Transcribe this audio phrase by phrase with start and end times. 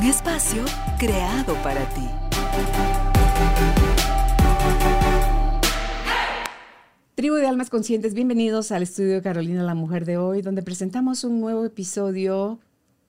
[0.00, 0.64] Un espacio
[0.96, 2.06] creado para ti.
[7.16, 11.40] Tribu de Almas Conscientes, bienvenidos al estudio Carolina, la mujer de hoy, donde presentamos un
[11.40, 12.60] nuevo episodio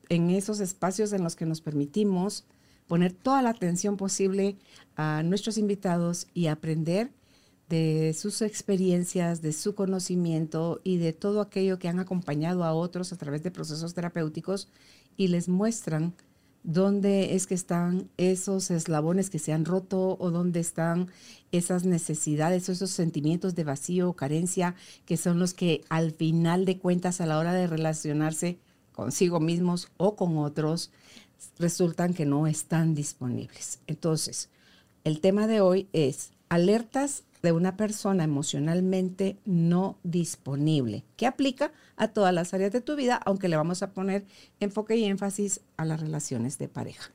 [0.10, 2.46] en esos espacios en los que nos permitimos
[2.88, 4.58] poner toda la atención posible
[4.96, 7.12] a nuestros invitados y aprender
[7.70, 13.14] de sus experiencias, de su conocimiento y de todo aquello que han acompañado a otros
[13.14, 14.68] a través de procesos terapéuticos
[15.18, 16.16] y les muestran
[16.64, 21.10] dónde es que están esos eslabones que se han roto o dónde están
[21.52, 26.66] esas necesidades o esos sentimientos de vacío o carencia que son los que al final
[26.66, 28.60] de cuentas a la hora de relacionarse
[28.92, 30.92] consigo mismos o con otros
[31.58, 33.80] resultan que no están disponibles.
[33.88, 34.50] Entonces,
[35.04, 42.08] el tema de hoy es alertas de una persona emocionalmente no disponible, que aplica a
[42.08, 44.26] todas las áreas de tu vida, aunque le vamos a poner
[44.60, 47.12] enfoque y énfasis a las relaciones de pareja.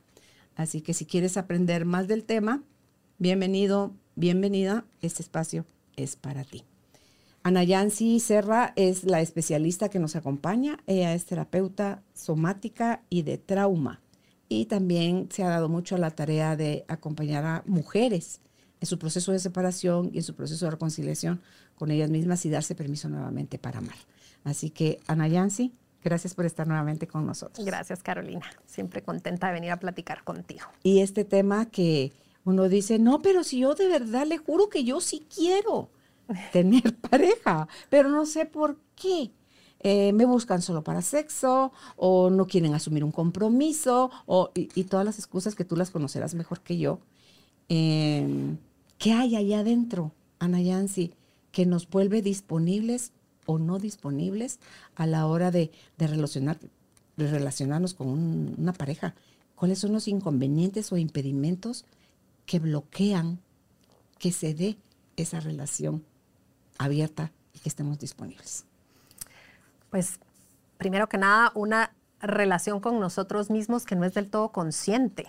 [0.55, 2.63] Así que si quieres aprender más del tema,
[3.17, 5.65] bienvenido, bienvenida, este espacio
[5.97, 6.63] es para ti.
[7.43, 10.77] Ana Yancy Serra es la especialista que nos acompaña.
[10.87, 14.01] Ella es terapeuta somática y de trauma.
[14.49, 18.39] Y también se ha dado mucho la tarea de acompañar a mujeres
[18.79, 21.41] en su proceso de separación y en su proceso de reconciliación
[21.75, 23.95] con ellas mismas y darse permiso nuevamente para amar.
[24.45, 27.65] Así que, Ana Yancy, gracias por estar nuevamente con nosotros.
[27.65, 28.45] Gracias, Carolina.
[28.65, 30.67] Siempre contenta de venir a platicar contigo.
[30.83, 32.13] Y este tema que
[32.45, 35.89] uno dice, no, pero si yo de verdad le juro que yo sí quiero
[36.53, 39.31] tener pareja, pero no sé por qué.
[39.79, 45.05] Eh, me buscan solo para sexo o no quieren asumir un compromiso o, y, todas
[45.05, 46.99] las excusas que tú las conocerás mejor que yo.
[47.67, 48.57] Em,
[48.97, 51.13] ¿Qué hay allá adentro, Ana Yancy,
[51.51, 53.11] que nos vuelve disponibles
[53.45, 54.59] o no disponibles
[54.95, 56.57] a la hora de, relacionar,
[57.17, 59.15] de relacionarnos con una pareja?
[59.55, 61.85] ¿Cuáles son los inconvenientes o impedimentos
[62.45, 63.39] que bloquean
[64.19, 64.77] que se dé
[65.15, 66.03] esa relación
[66.77, 68.65] abierta y que estemos disponibles?
[69.89, 70.19] Pues
[70.77, 75.25] primero que nada, una relación con nosotros mismos que no es del todo consciente,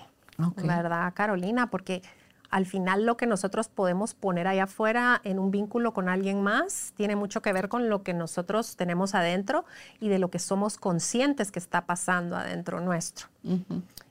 [0.57, 1.71] ¿verdad, Carolina?
[1.71, 2.03] Porque
[2.51, 6.93] al final lo que nosotros podemos poner allá afuera en un vínculo con alguien más
[6.97, 9.65] tiene mucho que ver con lo que nosotros tenemos adentro
[10.01, 13.29] y de lo que somos conscientes que está pasando adentro nuestro.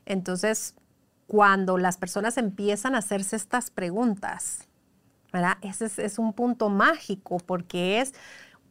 [0.05, 0.75] Entonces,
[1.27, 4.67] cuando las personas empiezan a hacerse estas preguntas,
[5.33, 5.57] ¿verdad?
[5.61, 8.13] Ese es un punto mágico porque es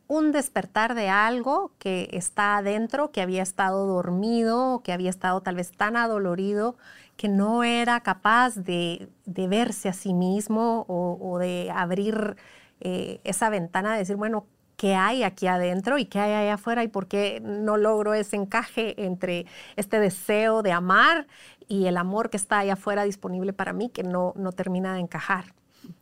[0.07, 5.57] un despertar de algo que está adentro, que había estado dormido, que había estado tal
[5.57, 6.77] vez tan adolorido,
[7.17, 12.37] que no era capaz de, verse a sí mismo o, de abrir
[12.81, 16.83] eh, esa ventana de decir, bueno, ¿qué hay aquí adentro y qué hay allá afuera
[16.83, 21.27] y por qué no logro ese encaje entre este deseo de amar
[21.69, 25.01] y el amor que está allá afuera disponible para mí que no, no termina de
[25.01, 25.55] encajar?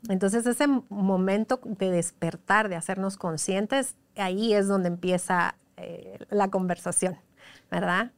[0.09, 7.19] Entonces ese momento de despertar, de hacernos conscientes, ahí es donde empieza eh, la conversación,
[7.71, 8.13] ¿verdad?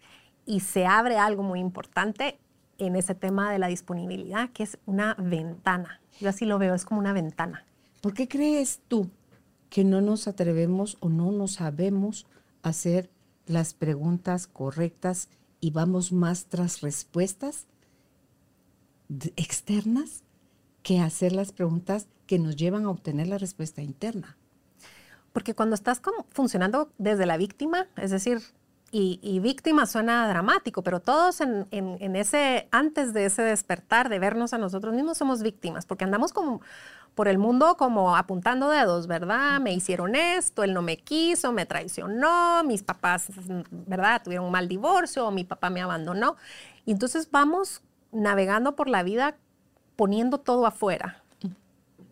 [0.46, 2.38] Y se abre algo muy importante
[2.78, 6.00] en ese tema de la disponibilidad, que es una ventana.
[6.20, 7.64] Yo así lo veo, es como una ventana.
[8.00, 9.10] ¿Por qué crees tú
[9.70, 12.26] que no nos atrevemos o no nos sabemos
[12.62, 13.10] hacer
[13.46, 15.28] las preguntas correctas
[15.60, 17.66] y vamos más tras respuestas
[19.36, 20.22] externas
[20.82, 24.36] que hacer las preguntas que nos llevan a obtener la respuesta interna.
[25.32, 28.38] Porque cuando estás funcionando desde la víctima, es decir,
[28.96, 31.66] y, víctima suena dramático, pero todos en,
[32.14, 36.60] ese, antes de ese despertar, de vernos a nosotros mismos, somos víctimas, porque andamos como
[37.16, 39.58] por el mundo como apuntando dedos, ¿verdad?
[39.58, 43.32] Me hicieron esto, él no me quiso, me traicionó, mis papás,
[43.72, 44.22] ¿verdad?
[44.22, 46.36] Tuvieron un mal divorcio, o mi papá me abandonó.
[46.84, 47.82] Y entonces vamos
[48.12, 49.36] navegando por la vida
[49.96, 51.20] poniendo todo afuera,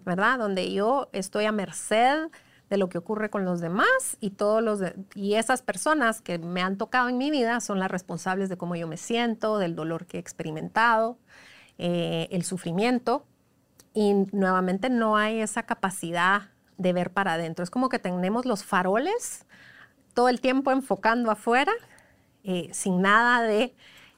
[0.04, 0.36] ¿verdad?
[0.36, 2.28] Donde yo estoy a merced
[2.72, 4.80] de lo que ocurre con los demás y todos los
[5.14, 8.76] y esas personas que me han tocado en mi vida son las responsables de cómo
[8.76, 11.18] yo me siento, del dolor que he experimentado,
[11.76, 13.26] eh, el sufrimiento
[13.92, 16.48] y nuevamente no hay esa capacidad
[16.78, 17.62] de ver para adentro.
[17.62, 19.44] Es como que tenemos los faroles
[20.14, 21.72] todo el tiempo enfocando afuera,
[22.42, 23.74] eh, sin nada de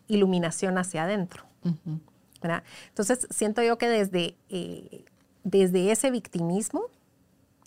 [0.07, 1.43] iluminación hacia adentro.
[2.89, 5.07] Entonces, siento yo que desde, eh,
[5.43, 6.85] desde ese victimismo,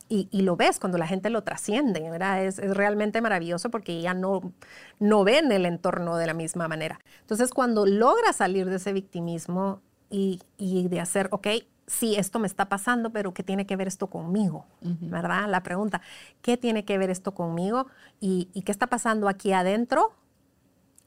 [0.09, 2.44] y, lo ves cuando la gente lo trasciende, ¿verdad?
[2.44, 4.54] Es, realmente maravilloso porque ya no,
[5.00, 7.00] no ven el entorno de la misma manera.
[7.21, 11.48] Entonces, cuando logra salir de ese victimismo y, de hacer, ok,
[11.88, 14.65] sí, esto me está pasando, pero ¿qué tiene que ver esto conmigo?
[14.81, 15.50] ¿Verdad?
[15.50, 16.01] La pregunta,
[16.42, 17.88] ¿qué tiene que ver esto conmigo?
[18.19, 20.13] ¿Y, ¿Y, qué está pasando aquí adentro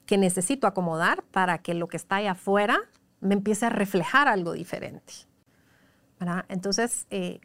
[0.05, 2.81] que necesito acomodar para que lo que está ahí afuera
[3.21, 5.13] me empiece a reflejar algo diferente?
[6.19, 6.45] ¿Verdad?
[6.49, 7.41] Entonces, eh,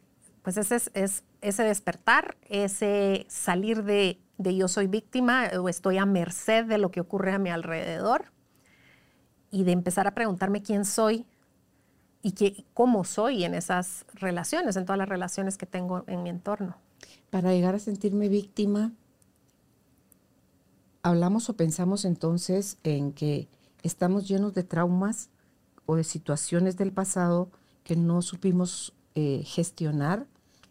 [0.46, 6.66] pues ese es, ese despertar, ese salir de, yo soy víctima o estoy a merced
[6.66, 8.32] de lo que ocurre a mi alrededor
[9.50, 11.26] y de empezar a preguntarme quién soy
[12.22, 16.76] y cómo soy en esas relaciones, en todas las relaciones que tengo en mi entorno.
[17.30, 18.92] Para llegar a sentirme víctima,
[21.02, 23.48] hablamos o pensamos entonces en que
[23.82, 25.30] estamos llenos de traumas
[25.86, 27.50] o de situaciones del pasado
[27.84, 30.26] que no supimos eh, gestionar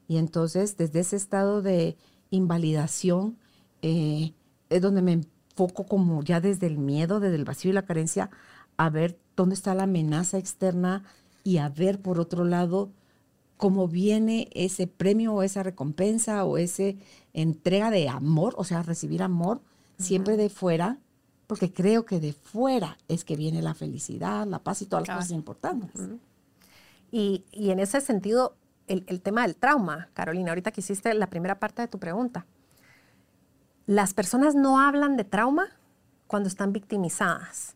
[0.07, 1.98] y entonces desde ese estado de
[2.30, 3.38] invalidación
[3.81, 4.34] eh,
[4.69, 8.30] es donde me enfoco como ya desde el miedo, desde el vacío y la carencia,
[8.78, 11.04] a ver dónde está la amenaza externa
[11.44, 12.92] y a ver por otro lado
[13.57, 16.84] cómo viene ese premio o esa recompensa o esa
[17.34, 19.62] entrega de amor, o sea, recibir amor
[19.98, 21.00] siempre de fuera,
[21.48, 25.18] porque creo que de fuera es que viene la felicidad, la paz y todas las
[25.18, 26.02] cosas importantes.
[27.12, 28.56] y, y, en ese sentido,
[28.87, 32.45] el, tema del trauma, Carolina, ahorita que hiciste la primera parte de tu pregunta.
[33.85, 35.67] Las personas no hablan de trauma
[36.27, 37.75] cuando están victimizadas.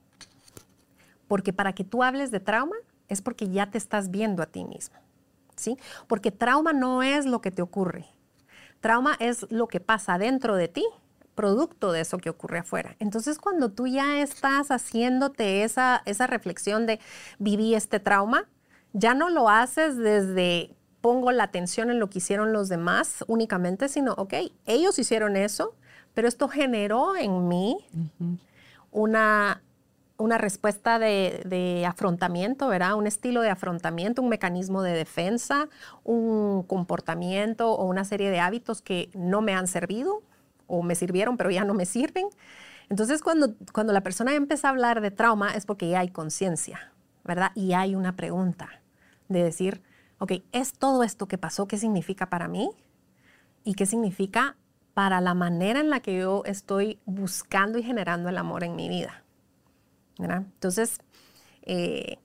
[1.28, 2.76] Porque para que tú hables de trauma
[3.08, 4.98] es porque ya te estás viendo a ti mismo.
[5.60, 5.78] ¿sí?
[6.08, 8.06] Porque trauma no es lo que te ocurre.
[8.80, 10.86] Trauma es lo que pasa dentro de ti,
[11.36, 12.96] producto de eso que ocurre afuera.
[13.00, 17.00] Entonces, cuando tú ya estás haciéndote esa, esa reflexión de
[17.38, 18.48] viví este trauma,
[18.94, 23.90] ya no lo haces desde pongo la atención en lo que hicieron los demás únicamente,
[23.90, 24.34] sino, ok,
[24.66, 25.76] ellos hicieron eso,
[26.14, 27.78] pero esto generó en mí
[28.92, 29.62] una,
[30.18, 32.96] una respuesta de, afrontamiento, ¿verdad?
[32.96, 35.70] Un estilo de afrontamiento, un mecanismo de defensa,
[36.04, 40.22] un comportamiento o una serie de hábitos que no me han servido
[40.68, 42.28] o me sirvieron, pero ya no me sirven.
[42.90, 46.92] Entonces, cuando, cuando la persona empieza a hablar de trauma es porque ya hay conciencia,
[47.24, 47.52] ¿verdad?
[47.56, 48.70] Y hay una pregunta
[49.30, 49.82] de decir,
[50.20, 51.68] ok, ¿es todo esto que pasó?
[51.68, 52.70] ¿Qué significa para mí?
[53.64, 54.56] ¿Y qué significa
[54.94, 58.90] para la manera en la que yo estoy buscando y generando el amor en mi
[58.90, 59.24] vida?
[60.20, 61.00] Entonces,
[61.64, 62.18] eh,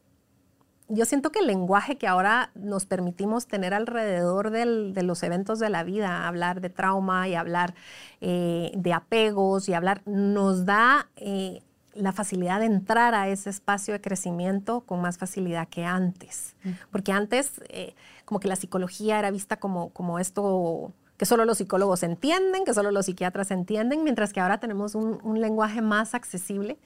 [0.89, 5.71] yo siento que el lenguaje que ahora nos permitimos tener alrededor de los eventos de
[5.71, 7.75] la vida, hablar de trauma y hablar
[8.21, 11.63] eh, de apegos y hablar, nos da eh,
[11.95, 16.57] la facilidad de entrar a ese espacio de crecimiento con más facilidad que antes.
[16.91, 17.95] Porque antes, eh,
[18.25, 22.75] como que la psicología era vista como, como esto que solo los psicólogos entienden, que
[22.75, 26.79] solo los psiquiatras entienden, mientras que ahora tenemos un, un lenguaje más accesible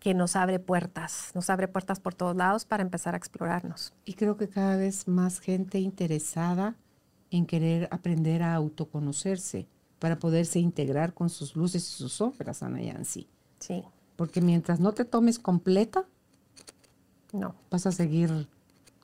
[0.00, 3.92] que nos abre puertas, nos abre puertas por todos lados para empezar a explorarnos.
[4.04, 6.76] Y creo que cada vez más gente interesada
[7.30, 9.66] en querer aprender a autoconocerse
[9.98, 13.28] para poderse integrar con sus luces y sus sombras, Ana Yancy.
[13.58, 13.82] Sí.
[14.16, 16.06] Porque mientras no te tomes completa,
[17.32, 17.54] no.
[17.70, 18.48] vas a seguir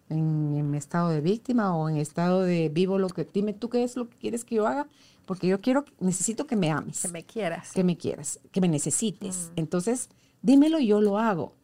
[0.08, 3.96] en, estado de víctima o en estado de vivo lo que dime tú qué es
[3.96, 4.88] lo que quieres que yo haga
[5.26, 7.02] porque yo quiero necesito que me ames.
[7.02, 7.72] Que me quieras.
[7.72, 9.50] Que me quieras que me necesites.
[9.50, 9.60] Mm.
[9.60, 10.08] entonces
[10.42, 11.54] dímelo y yo lo hago.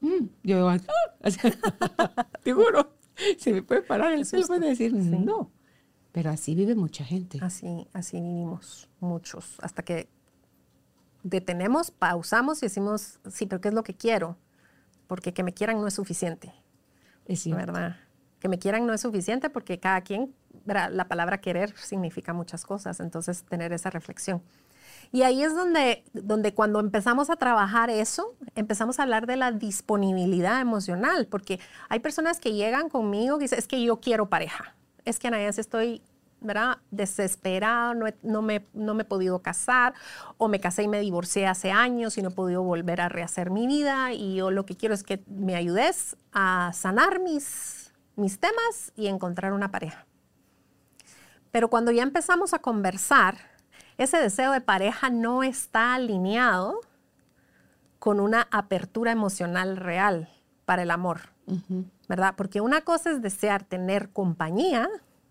[0.00, 0.78] Mm, yo ¡ah!
[2.42, 2.94] te juro
[3.38, 5.50] se me puede parar el suelo puede decir no
[6.12, 7.38] pero así vive mucha gente.
[7.40, 10.08] Así así vivimos muchos hasta que
[11.22, 14.36] detenemos, pausamos y decimos, sí, pero ¿qué es lo que quiero?
[15.06, 16.52] Porque que me quieran no es suficiente.
[17.26, 17.96] Es ¿Verdad?
[18.38, 20.34] Que me quieran no es suficiente porque cada quien,
[20.64, 24.42] la palabra querer significa muchas cosas, entonces tener esa reflexión.
[25.12, 29.50] Y ahí es donde, donde cuando empezamos a trabajar eso, empezamos a hablar de la
[29.50, 31.58] disponibilidad emocional, porque
[31.88, 35.58] hay personas que llegan conmigo y dicen, es que yo quiero pareja, es que Anaís
[35.58, 36.02] estoy
[36.40, 36.78] ¿verdad?
[36.90, 39.94] Desesperado, no, me, no me he podido casar,
[40.38, 43.50] o me casé y me divorcié hace años y no he podido volver a rehacer
[43.50, 48.38] mi vida, y yo lo que quiero es que me ayudes a sanar mis, mis
[48.38, 50.06] temas y encontrar una pareja.
[51.50, 53.36] Pero cuando ya empezamos a conversar,
[53.98, 56.80] ese deseo de pareja no está alineado
[57.98, 60.28] con una apertura emocional real
[60.64, 61.20] para el amor,
[62.08, 62.34] ¿verdad?
[62.36, 64.88] Porque una cosa es desear tener compañía,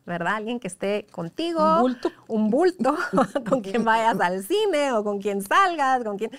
[0.10, 0.36] ¿verdad?
[0.36, 1.62] Alguien que esté contigo.
[1.62, 2.12] Un bulto.
[2.28, 2.98] Un bulto,
[3.50, 6.32] con quien vayas al cine o con quien salgas, con quien...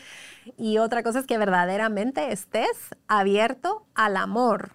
[0.59, 2.77] Y otra cosa es que verdaderamente estés
[3.09, 4.73] abierto al amor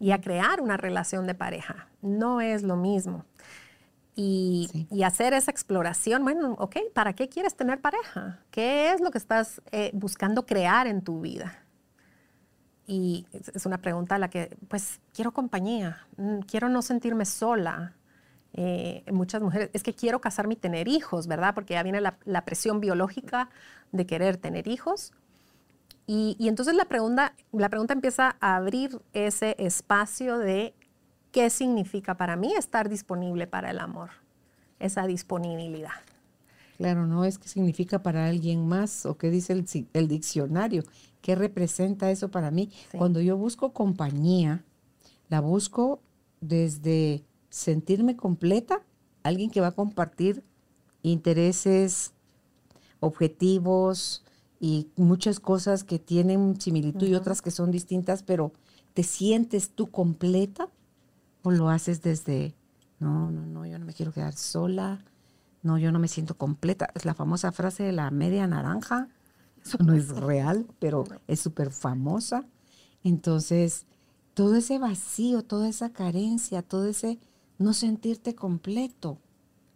[0.00, 1.88] y a crear una relación de pareja.
[2.02, 3.24] No es lo mismo.
[4.16, 8.40] Y, y, hacer esa exploración, bueno, ok, ¿para qué quieres tener pareja?
[8.50, 11.64] ¿Qué es lo que estás eh, buscando crear en tu vida?
[12.90, 17.94] Y es una pregunta a la que, pues, quiero compañía, mm, quiero no sentirme sola.
[18.52, 21.54] Eh, muchas mujeres, es que quiero casarme y tener hijos, ¿verdad?
[21.54, 23.48] Porque ya viene la, la presión biológica
[23.92, 25.12] de querer tener hijos.
[26.06, 30.74] Y, y, entonces la pregunta, la pregunta empieza a abrir ese espacio de
[31.30, 34.10] qué significa para mí estar disponible para el amor,
[34.80, 35.92] esa disponibilidad.
[36.76, 40.82] Claro, no es qué significa para alguien más o qué dice el, el diccionario,
[41.20, 42.72] qué representa eso para mí.
[42.90, 42.98] Sí.
[42.98, 44.64] Cuando yo busco compañía,
[45.28, 46.00] la busco
[46.40, 48.82] desde sentirme completa,
[49.22, 50.42] alguien que va a compartir
[51.02, 52.12] intereses,
[53.00, 54.24] objetivos
[54.60, 57.10] y muchas cosas que tienen similitud uh -huh.
[57.10, 58.52] y otras que son distintas, pero
[58.94, 60.68] ¿te sientes tú completa
[61.42, 62.54] o lo haces desde,
[62.98, 65.04] no, no, no, yo no me quiero quedar sola,
[65.62, 66.88] no, yo no me siento completa.
[66.94, 69.08] Es la famosa frase de la media naranja.
[69.64, 72.46] Eso no es real, pero es súper famosa.
[73.04, 73.86] Entonces,
[74.34, 77.18] todo ese vacío, toda esa carencia, todo ese
[77.60, 79.18] no sentirte completo,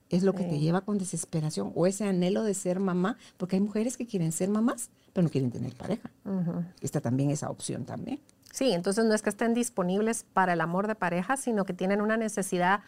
[0.08, 3.60] es lo que te lleva con desesperación o ese anhelo de ser mamá, porque hay
[3.60, 6.10] mujeres que quieren ser mamás, pero no quieren tener pareja.
[6.24, 6.64] Uh -huh.
[6.80, 8.20] Está también esa opción también.
[8.52, 12.00] Sí, entonces no es que estén disponibles para el amor de pareja, sino que tienen
[12.00, 12.80] una necesidad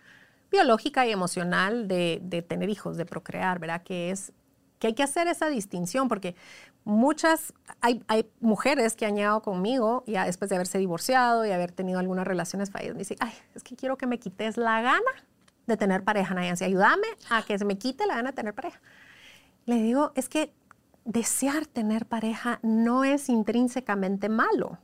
[0.50, 3.82] biológica y emocional de, de, tener hijos, de procrear, ¿verdad?
[3.82, 4.32] Que es
[4.78, 6.36] que hay que hacer esa distinción, porque
[6.86, 11.72] muchas, hay, hay, mujeres que han llegado conmigo ya después de haberse divorciado y haber
[11.72, 15.10] tenido algunas relaciones fallidas, me dicen, ay, es que quiero que me quites la gana
[15.66, 18.80] de tener pareja, Nayansi, ayúdame a que se me quite la gana de tener pareja.
[19.64, 20.54] Le digo, es que
[21.04, 24.78] desear tener pareja no es intrínsecamente malo.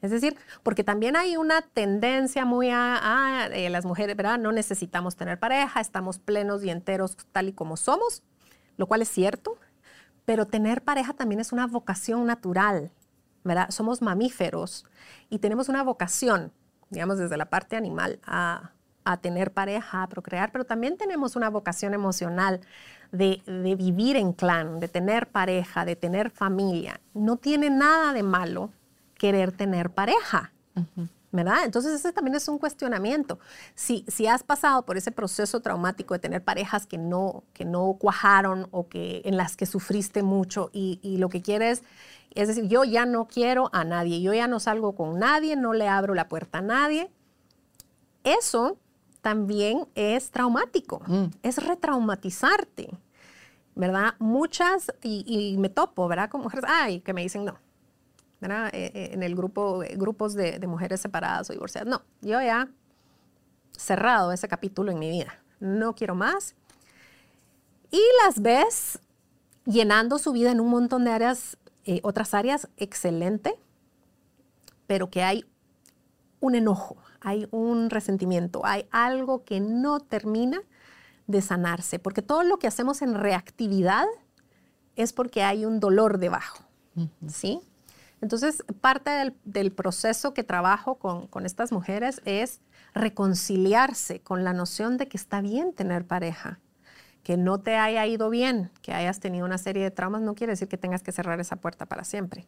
[0.00, 4.38] Es decir, porque también hay una tendencia muy a, a eh, las mujeres, ¿verdad?
[4.38, 8.22] No necesitamos tener pareja, estamos plenos y enteros tal y como somos,
[8.78, 9.58] lo cual es cierto,
[10.26, 12.90] pero tener pareja también es una vocación natural,
[13.44, 13.70] ¿verdad?
[13.70, 14.84] Somos mamíferos
[15.30, 16.52] y tenemos una vocación,
[16.90, 18.72] digamos, desde la parte animal a,
[19.04, 22.60] a tener pareja, a procrear, pero también tenemos una vocación emocional
[23.12, 27.00] de, de vivir en clan, de tener pareja, de tener familia.
[27.14, 28.72] No tiene nada de malo
[29.16, 30.52] querer tener pareja.
[31.32, 31.64] ¿Verdad?
[31.64, 33.38] Entonces ese también es un cuestionamiento.
[33.74, 37.96] Si, si has pasado por ese proceso traumático de tener parejas que no, que no
[37.98, 41.82] cuajaron o que, en las que sufriste mucho y, y lo que quieres,
[42.34, 45.72] es decir, yo ya no quiero a nadie, yo ya no salgo con nadie, no
[45.72, 47.10] le abro la puerta a nadie,
[48.24, 48.78] eso
[49.20, 51.26] también es traumático, mm.
[51.42, 52.90] es retraumatizarte,
[53.74, 54.14] ¿verdad?
[54.18, 56.30] Muchas, y, y me topo, ¿verdad?
[56.30, 57.65] Con mujeres, ay, que me dicen no
[58.48, 58.70] ¿verdad?
[58.72, 61.88] Eh, eh, en el grupo, eh, grupos de, de, mujeres separadas o divorciadas.
[61.88, 62.68] No, yo ya
[63.72, 65.38] cerrado ese capítulo en mi vida.
[65.60, 66.54] No quiero más.
[67.90, 68.98] Y las ves
[69.66, 73.58] llenando su vida en un montón de áreas, eh, otras áreas, excelente,
[74.86, 75.44] pero que hay
[76.40, 80.60] un enojo, hay un resentimiento, hay algo que no termina
[81.26, 84.06] de sanarse, porque todo lo que hacemos en reactividad
[84.94, 87.28] es porque hay un dolor debajo, uh -huh.
[87.28, 87.60] ¿sí?
[88.20, 92.60] Entonces, parte del, del proceso que trabajo con, con, estas mujeres es
[92.94, 96.58] reconciliarse con la noción de que está bien tener pareja,
[97.22, 100.52] que no te haya ido bien, que hayas tenido una serie de traumas, no quiere
[100.52, 102.46] decir que tengas que cerrar esa puerta para siempre.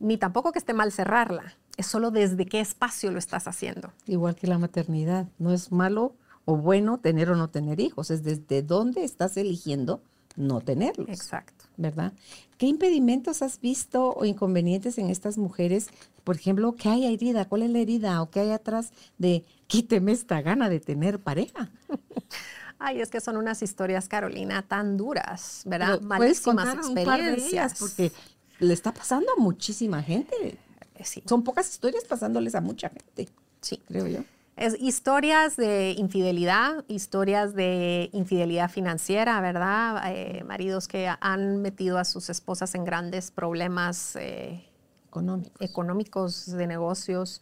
[0.00, 3.92] Ni tampoco que esté mal cerrarla, es solo desde qué espacio lo estás haciendo.
[4.06, 6.14] Igual que la maternidad, no es malo
[6.44, 10.02] o bueno tener o no tener hijos, es desde dónde estás eligiendo
[10.36, 11.08] no tenerlos.
[11.08, 11.57] Exacto.
[11.78, 12.12] ¿Verdad?
[12.58, 15.88] ¿Qué impedimentos has visto o inconvenientes en estas mujeres?
[16.24, 17.44] Por ejemplo, ¿qué hay herida?
[17.44, 18.20] ¿Cuál es la herida?
[18.20, 21.70] ¿O qué hay atrás de quíteme esta gana de tener pareja?
[22.80, 25.98] Ay, es que son unas historias, Carolina, tan duras, ¿verdad?
[25.98, 27.78] Pero Malísimas experiencias.
[27.78, 28.12] porque
[28.58, 30.58] le está pasando a muchísima gente.
[31.04, 31.22] Sí.
[31.28, 33.28] Son pocas historias pasándoles a mucha gente.
[33.60, 33.80] Sí.
[33.86, 34.20] Creo yo.
[34.58, 40.02] Es historias de infidelidad, historias de infidelidad financiera, ¿verdad?
[40.06, 44.68] Eh, maridos que han metido a sus esposas en grandes problemas eh,
[45.06, 45.60] económicos.
[45.60, 46.46] económicos.
[46.46, 47.40] de negocios,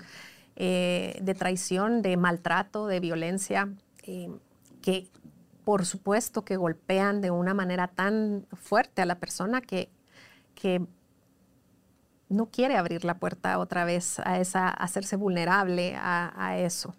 [0.56, 3.70] eh, de traición, de maltrato, de violencia,
[4.02, 5.08] que
[5.64, 9.88] por supuesto que golpean de una manera tan fuerte a la persona que,
[10.54, 10.84] que
[12.28, 16.94] no quiere abrir la puerta otra vez a esa, a hacerse vulnerable a, a eso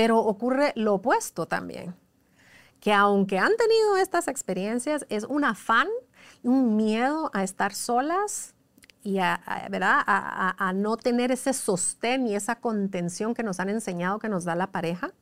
[0.00, 1.94] Pero ocurre lo opuesto también,
[2.80, 5.88] que aunque han tenido estas experiencias, es un afán,
[6.42, 8.54] un miedo a estar solas
[9.02, 10.02] y a, ¿verdad?
[10.06, 14.54] A, no tener ese sostén y esa contención que nos han enseñado que nos da
[14.54, 15.12] la pareja,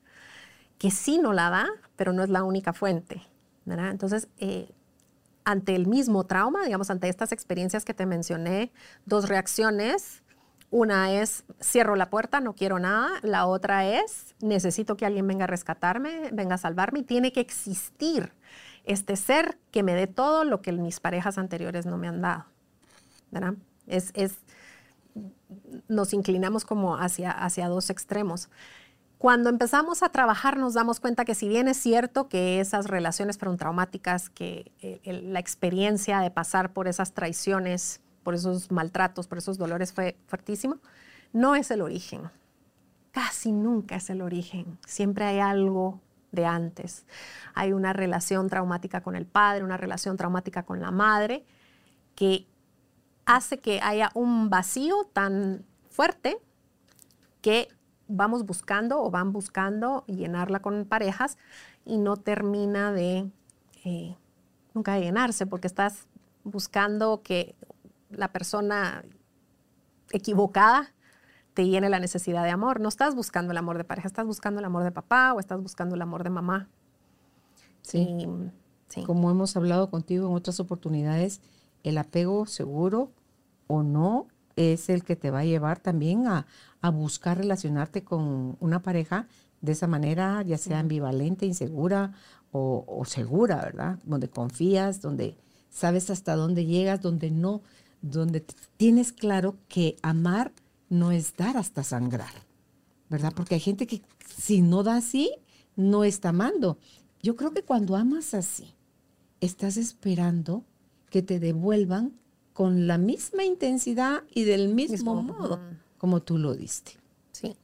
[0.78, 1.66] que sí no la da,
[1.96, 3.20] pero no es la única fuente.
[3.64, 3.90] ¿verdad?
[3.90, 4.70] Entonces, eh,
[5.42, 8.70] ante el mismo trauma, digamos, ante estas experiencias que te mencioné,
[9.06, 10.22] dos reacciones.
[10.70, 13.10] Una es, cierro la puerta, no quiero nada.
[13.22, 17.02] La otra es, necesito que alguien venga a rescatarme, venga a salvarme.
[17.02, 18.32] Tiene que existir
[18.84, 22.44] este ser que me dé todo lo que mis parejas anteriores no me han dado.
[23.30, 23.54] ¿verdad?
[23.86, 24.38] Es, es,
[25.88, 28.48] nos inclinamos como hacia, hacia dos extremos.
[29.18, 33.36] Cuando empezamos a trabajar nos damos cuenta que si bien es cierto que esas relaciones
[33.36, 34.70] fueron traumáticas, que
[35.04, 40.76] la experiencia de pasar por esas traiciones, por esos maltratos, por esos dolores fue fuertísimo,
[41.32, 42.28] no es el origen.
[43.10, 44.78] Casi nunca es el origen.
[44.86, 47.06] Siempre hay algo de antes.
[47.54, 51.46] Hay una relación traumática con el padre, una relación traumática con la madre,
[52.14, 52.46] que
[53.24, 56.36] hace que haya un vacío tan fuerte
[57.40, 57.68] que
[58.08, 61.38] vamos buscando o van buscando llenarla con parejas
[61.86, 63.30] y no termina de
[63.86, 64.18] eh,
[64.74, 66.06] nunca llenarse porque estás
[66.44, 67.54] buscando que
[68.10, 69.04] la persona
[70.10, 70.92] equivocada
[71.54, 72.80] te llene la necesidad de amor.
[72.80, 75.60] No estás buscando el amor de pareja, estás buscando el amor de papá o estás
[75.60, 76.68] buscando el amor de mamá.
[77.82, 78.26] Sí.
[78.88, 79.02] sí.
[79.04, 81.40] Como hemos hablado contigo en otras oportunidades,
[81.84, 83.10] el apego seguro
[83.66, 86.46] o no es el que te va a llevar también a,
[86.80, 89.26] a buscar relacionarte con una pareja
[89.60, 92.12] de esa manera, ya sea ambivalente, insegura
[92.50, 93.98] o, segura, ¿verdad?
[94.04, 95.36] Donde confías, donde
[95.68, 97.62] sabes hasta dónde llegas, donde no,
[98.02, 98.44] donde
[98.76, 100.52] tienes claro que amar
[100.88, 102.32] no es dar hasta sangrar,
[103.08, 103.32] ¿verdad?
[103.34, 105.32] Porque hay gente que si no da así,
[105.76, 106.78] no está amando.
[107.22, 108.74] Yo creo que cuando amas así,
[109.40, 110.64] estás esperando
[111.10, 112.12] que te devuelvan
[112.52, 115.60] con la misma intensidad y del mismo, modo
[115.98, 116.92] como tú lo diste.
[117.32, 117.56] Sí.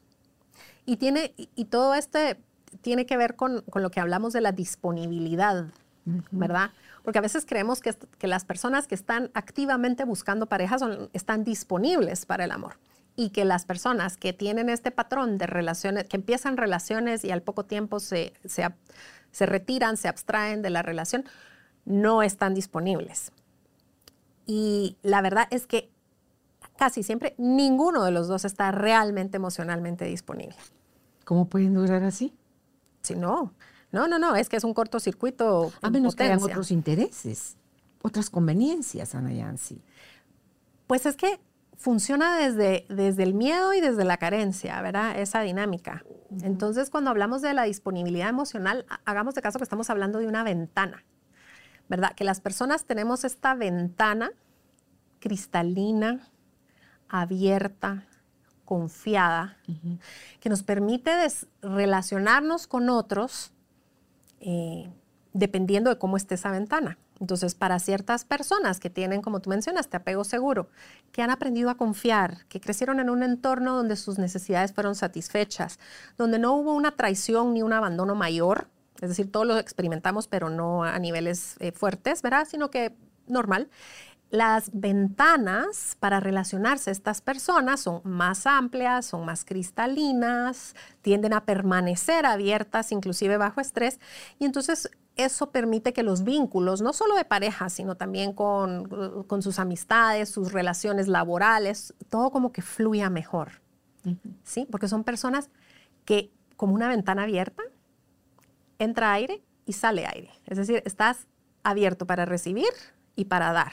[0.87, 2.39] Y, tiene, y todo este
[2.81, 5.67] tiene que ver con, lo que hablamos de la disponibilidad,
[6.31, 6.71] ¿verdad?
[7.05, 12.27] Porque a veces creemos que, que, las personas que están activamente buscando parejas están disponibles
[12.27, 12.79] para el amor
[13.15, 17.43] y que las personas que tienen este patrón de relaciones, que empiezan relaciones y al
[17.43, 18.69] poco tiempo se, se,
[19.31, 21.25] se retiran, se abstraen de la relación,
[21.85, 23.33] no están disponibles.
[24.47, 25.91] Y la verdad es que
[26.77, 30.57] casi siempre ninguno de los dos está realmente emocionalmente disponible.
[31.25, 32.35] ¿Cómo pueden durar así?
[33.03, 33.53] Sí, no.
[33.95, 35.73] No, no, no, es que es un cortocircuito.
[35.81, 37.57] A menos que hayan otros intereses,
[38.03, 39.81] otras conveniencias, Ana Yancy.
[40.89, 41.39] Pues es que
[41.77, 45.21] funciona desde, desde el miedo y desde la carencia, ¿verdad?
[45.21, 46.05] Esa dinámica.
[46.43, 50.43] Entonces, cuando hablamos de la disponibilidad emocional, hagamos de caso que estamos hablando de una
[50.43, 51.05] ventana,
[51.89, 52.15] ¿verdad?
[52.17, 54.33] Que las personas tenemos esta ventana
[55.21, 56.33] cristalina,
[57.09, 58.09] abierta,
[58.65, 59.57] confiada,
[60.41, 61.13] que nos permite
[61.63, 63.54] relacionarnos con otros
[64.45, 64.91] eh,
[65.33, 66.99] dependiendo de cómo esté esa ventana.
[67.19, 70.69] Entonces, para ciertas personas que tienen, como tú mencionaste, apego seguro,
[71.13, 75.79] que han aprendido a confiar, que crecieron en un entorno donde sus necesidades fueron satisfechas,
[76.19, 78.69] donde no hubo una traición ni un abandono mayor,
[79.01, 82.47] es decir, todos lo experimentamos, pero no a niveles eh, fuertes, ¿verdad?
[82.49, 82.95] Sino que
[83.27, 83.71] normal
[84.35, 92.27] las ventanas para relacionarse estas personas son más amplias, son más cristalinas, tienden a permanecer
[92.27, 94.01] abiertas inclusive bajo estrés
[94.41, 98.89] y entonces eso permite que los vínculos, no solo de pareja, sino también con,
[99.41, 103.63] sus amistades, sus relaciones laborales, todo como que fluya mejor.
[104.43, 104.67] ¿Sí?
[104.69, 105.49] Porque son personas
[106.05, 107.63] que como una ventana abierta,
[108.81, 110.31] entra aire y sale aire.
[110.47, 111.29] Es decir, estás
[111.63, 112.71] abierto para recibir
[113.15, 113.73] y para dar.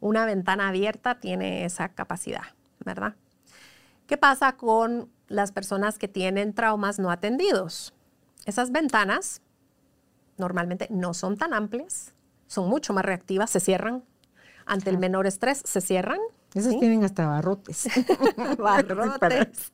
[0.00, 2.42] Una ventana abierta tiene esa capacidad,
[2.84, 3.14] ¿verdad?
[4.06, 7.94] ¿Qué pasa con las personas que tienen traumas no atendidos?
[8.44, 9.40] Esas ventanas
[10.36, 12.14] normalmente no son tan amplias,
[12.46, 14.04] son mucho más reactivas, se cierran.
[14.66, 16.18] Ante el menor estrés se cierran.
[16.54, 17.86] Esas tienen hasta barrotes.
[18.58, 19.72] barrotes,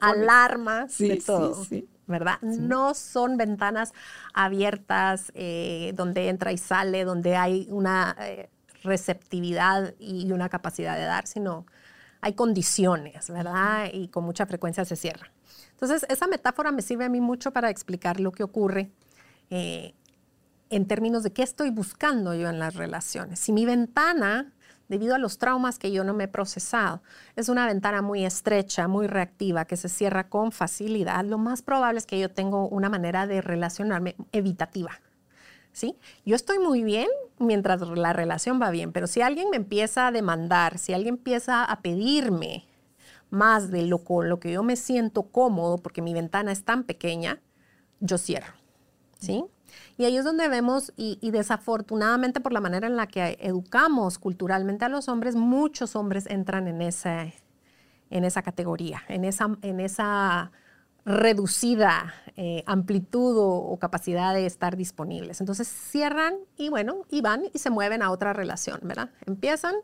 [0.00, 1.64] alarmas, de todo.
[2.06, 2.40] ¿verdad?
[2.42, 3.92] No son ventanas
[4.34, 8.50] abiertas eh, donde entra y sale, donde hay una eh,
[8.82, 11.66] receptividad y una capacidad de dar, sino
[12.20, 13.88] hay condiciones, ¿verdad?
[13.92, 15.32] Y con mucha frecuencia se cierra.
[15.72, 18.92] Entonces, esa metáfora me sirve a mí mucho para explicar lo que ocurre
[19.50, 19.94] eh,
[20.70, 23.40] en términos de qué estoy buscando yo en las relaciones.
[23.40, 24.52] Si mi ventana
[24.92, 27.02] debido a los traumas que yo no me he procesado.
[27.34, 31.24] Es una ventana muy estrecha, muy reactiva, que se cierra con facilidad.
[31.24, 35.00] Lo más probable es que yo tengo una manera de relacionarme evitativa.
[35.72, 35.96] ¿Sí?
[36.24, 37.08] Yo estoy muy bien
[37.38, 41.64] mientras la relación va bien, pero si alguien me empieza a demandar, si alguien empieza
[41.64, 42.66] a pedirme
[43.30, 46.84] más de lo con lo que yo me siento cómodo, porque mi ventana es tan
[46.84, 47.40] pequeña,
[48.00, 48.52] yo cierro.
[49.18, 49.44] ¿Sí?
[49.96, 54.84] Y ahí es donde vemos, y, desafortunadamente por la manera en la que educamos culturalmente
[54.84, 57.32] a los hombres, muchos hombres entran en esa,
[58.10, 60.52] en esa categoría, en esa, en esa
[61.04, 65.40] reducida eh, amplitud o, capacidad de estar disponibles.
[65.40, 69.10] Entonces cierran y bueno, y van y se mueven a otra relación, ¿verdad?
[69.26, 69.74] Empiezan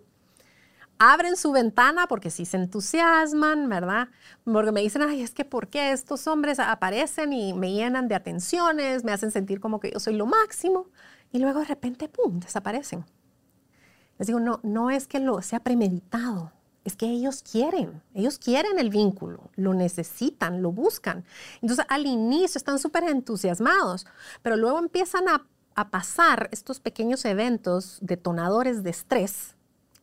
[0.99, 4.09] abren su ventana porque sí se entusiasman, ¿verdad?
[4.45, 8.15] Porque me dicen, ay, es que ¿por qué estos hombres aparecen y me llenan de
[8.15, 10.89] atenciones, me hacen sentir como que yo soy lo máximo?
[11.31, 13.05] Y luego de repente, ¡pum!, desaparecen.
[14.19, 16.53] Les digo, no, no es que lo sea premeditado,
[16.89, 21.25] es que ellos quieren, ellos quieren el vínculo, lo necesitan, lo buscan.
[21.61, 24.07] Entonces, al inicio están súper entusiasmados,
[24.43, 25.47] pero luego empiezan a,
[25.93, 29.55] pasar estos pequeños eventos detonadores de estrés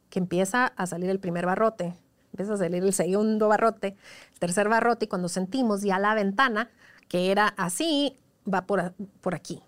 [0.09, 1.93] que empieza a salir el primer barrote,
[2.31, 3.97] empieza a salir el segundo barrote,
[4.31, 6.69] el tercer barrote, y cuando sentimos ya la ventana,
[7.09, 8.15] que era así,
[8.47, 9.61] va por, por aquí.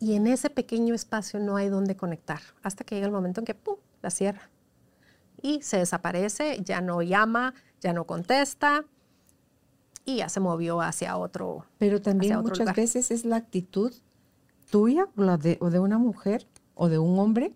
[0.00, 3.44] Y en ese pequeño espacio no hay donde conectar, hasta que llega el momento en
[3.44, 3.76] que ¡pum!
[4.02, 4.50] la cierra.
[5.42, 8.84] Y se desaparece, ya no llama, ya no contesta,
[10.04, 11.66] y ya se movió hacia otro.
[11.78, 13.92] Pero también muchas veces es la actitud
[14.70, 17.52] tuya la de, o de una mujer o de un hombre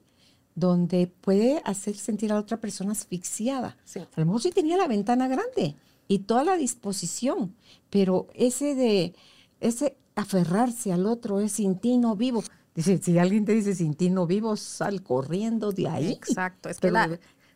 [0.54, 3.76] donde puede hacer sentir a la otra persona asfixiada.
[3.96, 5.76] A lo mejor sí tenía la ventana grande
[6.08, 7.54] y toda la disposición,
[7.88, 9.14] pero ese de
[9.60, 12.42] ese aferrarse al otro es sin ti no vivo.
[12.74, 16.12] Dice, si alguien te dice sin ti no vivo, sal corriendo de ahí.
[16.12, 16.90] Exacto, es que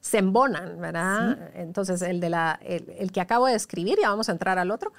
[0.06, 1.50] se embonan, ¿verdad?
[1.54, 4.92] Entonces, el, de la, el, que acabo de escribir, ya vamos a entrar al otro,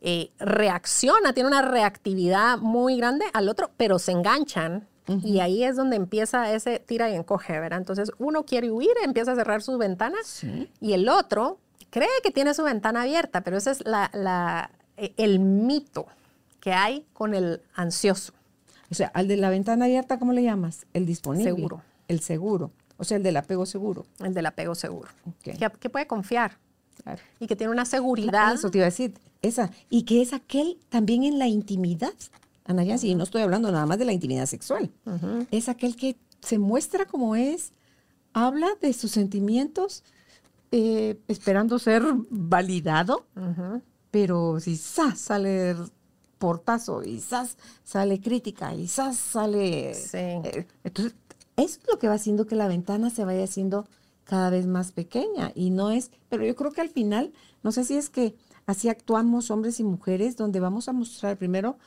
[0.00, 4.88] eh, reacciona, tiene una reactividad muy grande al otro, pero se enganchan
[5.22, 7.80] y ahí es donde empieza ese tira y encoge, ¿verdad?
[7.80, 10.42] Entonces uno quiere huir, empieza a cerrar sus ventanas
[10.80, 11.58] y el otro
[11.90, 16.06] cree que tiene su ventana abierta, pero ese es la, e, el mito
[16.60, 18.32] que hay con el ansioso.
[18.90, 20.86] O sea, al de la ventana abierta, ¿cómo le llamas?
[20.94, 21.50] El disponible.
[21.50, 21.82] Seguro.
[22.08, 22.70] El seguro.
[23.00, 24.04] O sea, el del apego seguro.
[24.22, 25.08] El del apego seguro.
[25.42, 26.58] Que, puede confiar.
[27.40, 28.52] Y que tiene una seguridad.
[28.52, 29.14] Eso te iba a decir.
[29.40, 29.70] Esa.
[29.88, 32.12] Y que es aquel también en la intimidad.
[32.66, 34.90] Ana y no estoy hablando nada más de la intimidad sexual.
[35.50, 37.72] Es aquel que se muestra como es,
[38.34, 40.04] habla de sus sentimientos,
[40.70, 43.26] eh, esperando ser validado,
[44.10, 45.74] pero si sale
[46.36, 47.22] portazo y
[47.82, 49.92] sale crítica y sale...
[50.12, 51.14] Eh, entonces,
[51.62, 53.86] eso es lo que va haciendo que la ventana se vaya haciendo
[54.24, 57.84] cada vez más pequeña y no es, pero yo creo que al final, no sé
[57.84, 61.78] si es que así actuamos hombres y mujeres, donde vamos a mostrar primero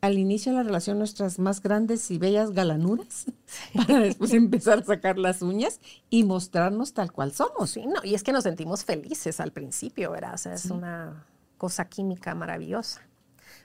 [0.00, 3.26] al inicio de la relación nuestras más grandes y bellas galanuras
[3.74, 7.70] para después empezar a sacar las uñas y mostrarnos tal cual somos.
[7.70, 10.34] Sí, no, y es que nos sentimos felices al principio, ¿verdad?
[10.34, 11.26] O sea, es una
[11.58, 13.02] cosa química maravillosa.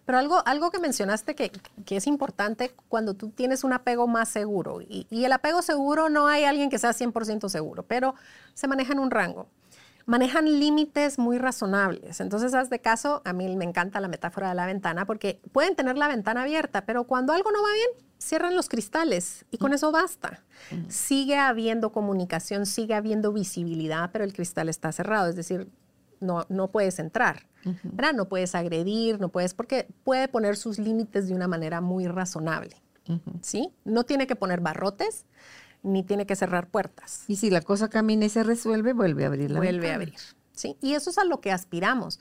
[0.05, 1.51] Pero algo, algo que mencionaste que,
[1.85, 6.09] que, es importante cuando tú tienes un apego más seguro, y, y el apego seguro
[6.09, 8.15] no hay alguien que sea 100% seguro, pero
[8.53, 9.47] se maneja en un rango
[10.05, 12.19] manejan límites muy razonables.
[12.21, 15.75] Entonces, haz de caso, a mí me encanta la metáfora de la ventana porque pueden
[15.75, 19.73] tener la ventana abierta, pero cuando algo no va bien, cierran los cristales y con
[19.73, 20.43] eso basta.
[20.87, 25.69] Sigue habiendo comunicación, sigue habiendo visibilidad, pero el cristal está cerrado, es decir,
[26.19, 27.47] no, no puedes entrar,
[28.13, 32.75] No puedes agredir, no puedes, porque puede poner sus límites de una manera muy razonable,
[33.41, 33.69] ¿sí?
[33.83, 35.25] No tiene que poner barrotes,
[35.83, 37.23] ni tiene que cerrar puertas.
[37.27, 40.15] Y si la cosa camina y se resuelve, vuelve a abrir la Vuelve a abrir.
[40.53, 42.19] Sí, y eso es a lo que aspiramos.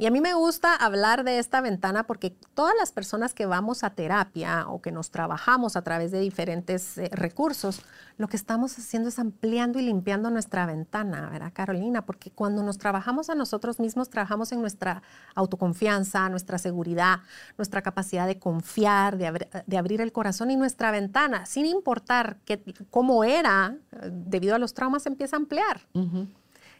[0.00, 3.82] Y a mí me gusta hablar de esta ventana porque todas las personas que vamos
[3.82, 7.82] a terapia o que nos trabajamos a través de diferentes eh, recursos,
[8.16, 12.06] lo que estamos haciendo es ampliando y limpiando nuestra ventana, ¿verdad, Carolina?
[12.06, 15.02] Porque cuando nos trabajamos a nosotros mismos, trabajamos en nuestra
[15.34, 17.18] autoconfianza, nuestra seguridad,
[17.56, 23.24] nuestra capacidad de confiar, de, abrir el corazón y nuestra ventana, sin importar que, cómo
[23.24, 25.80] era, eh, debido a los traumas, empieza a ampliar.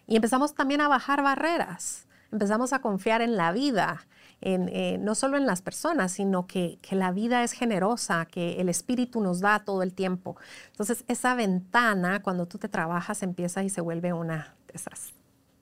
[0.07, 4.07] Y empezamos también a bajar barreras empezamos a confiar en la vida,
[4.41, 8.69] en, eh, no solo en las personas, sino que, la vida es generosa, que el
[8.69, 10.37] espíritu nos da todo el tiempo.
[10.71, 15.13] Entonces, esa ventana, cuando tú te trabajas, empieza y se vuelve una de esas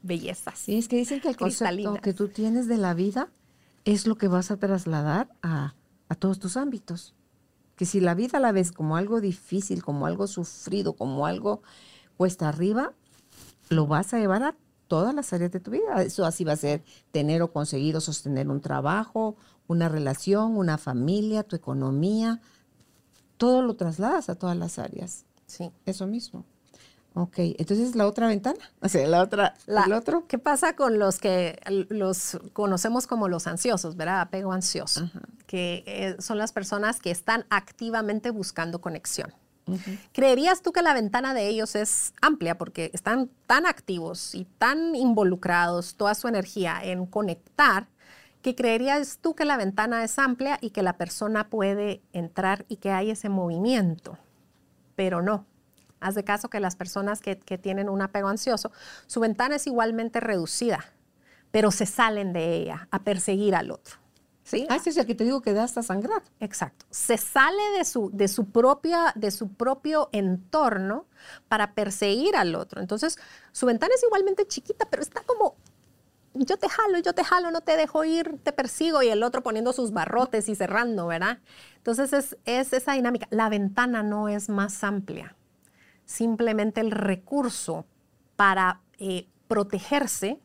[0.02, 0.58] bellezas.
[0.58, 3.28] Sí, es que dicen que el concepto que tú tienes de la vida
[3.84, 5.74] es lo que vas a trasladar a,
[6.08, 7.14] a todos tus ámbitos.
[7.76, 11.62] Que si la vida la ves como algo difícil, como algo sufrido, como algo
[12.16, 12.92] cuesta arriba,
[13.68, 14.54] lo vas a llevar a
[14.88, 16.02] todas las áreas de tu vida.
[16.02, 20.78] Eso así va a ser tener o conseguir o sostener un trabajo, una relación, una
[20.78, 22.40] familia, tu economía.
[23.36, 25.24] Todo lo trasladas a todas las áreas.
[25.46, 25.70] Sí.
[25.84, 26.44] Eso mismo.
[27.18, 30.26] Ok, entonces la otra ventana, o sea, la otra, el otro.
[30.28, 34.20] ¿Qué pasa con los que los conocemos como los ansiosos, verdad?
[34.20, 35.10] Apego ansioso,
[35.46, 39.32] que eh, son las personas que están activamente buscando conexión.
[40.12, 44.94] ¿Creerías tú que la ventana de ellos es amplia porque están tan activos y tan
[44.94, 47.88] involucrados toda su energía en conectar
[48.42, 52.76] que creerías tú que la ventana es amplia y que la persona puede entrar y
[52.76, 54.18] que hay ese movimiento?
[54.94, 55.46] Pero no.
[55.98, 58.70] Haz de caso que las personas que, tienen un apego ansioso,
[59.08, 60.84] su ventana es igualmente reducida,
[61.50, 63.96] pero se salen de ella a perseguir al otro.
[64.46, 64.64] ¿Sí?
[64.70, 66.22] Ah, ese es el que te digo que da hasta sangrar.
[66.38, 66.86] Exacto.
[66.88, 71.06] Se sale de su, de su, propia, de su propio entorno
[71.48, 72.80] para perseguir al otro.
[72.80, 73.18] Entonces,
[73.50, 75.56] su ventana es igualmente chiquita, pero está como,
[76.34, 79.42] yo te jalo, yo te jalo, no te dejo ir, te persigo, y el otro
[79.42, 81.40] poniendo sus barrotes y cerrando, ¿verdad?
[81.78, 83.26] Entonces, es, es esa dinámica.
[83.30, 85.34] La ventana no es más amplia.
[86.04, 87.84] Simplemente el recurso
[88.36, 90.40] para eh, protegerse,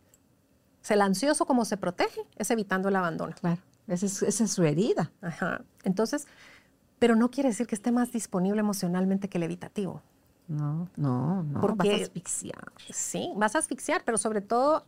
[0.90, 3.36] el ansioso como se protege, es evitando el abandono.
[3.40, 3.62] Claro.
[3.88, 5.12] Esa es, su herida.
[5.22, 5.62] Ajá.
[5.84, 6.28] Entonces,
[7.00, 10.02] pero no quiere decir que esté más disponible emocionalmente que el evitativo.
[10.48, 11.62] No, no, no.
[11.62, 12.72] Porque, vas a asfixiar.
[12.92, 14.86] Sí, vas a asfixiar, pero sobre todo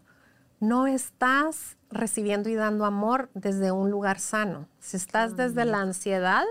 [0.59, 4.67] no estás recibiendo y dando amor desde un lugar sano.
[4.79, 6.43] Si estás desde la ansiedad,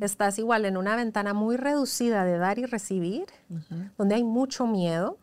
[0.00, 3.26] estás igual en una ventana muy reducida de dar y recibir,
[3.96, 5.18] donde hay mucho miedo,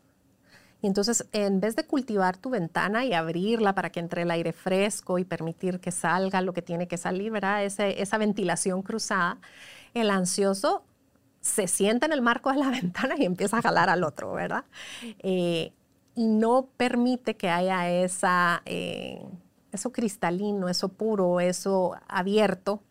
[0.82, 4.54] y entonces, en vez de cultivar tu ventana y abrirla para que entre el aire
[4.54, 7.64] fresco y permitir que salga lo que tiene que salir, ¿verdad?
[7.66, 9.40] esa ventilación cruzada,
[9.94, 10.84] el ansioso
[11.42, 14.64] se sienta en el marco de la ventana y empieza a jalar al otro, ¿verdad?
[15.20, 15.74] Eh,
[16.16, 19.22] y no permite que haya esa, eh,
[19.72, 22.82] eso cristalino, eso puro, eso abierto,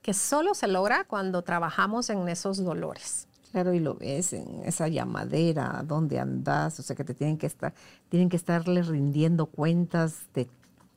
[0.00, 3.26] que solo se logra cuando trabajamos en esos dolores.
[3.54, 7.46] Claro, y lo ves en esa llamadera, donde andas, o sea que te tienen que
[7.46, 7.72] estar,
[8.08, 10.48] tienen que estarle rindiendo cuentas de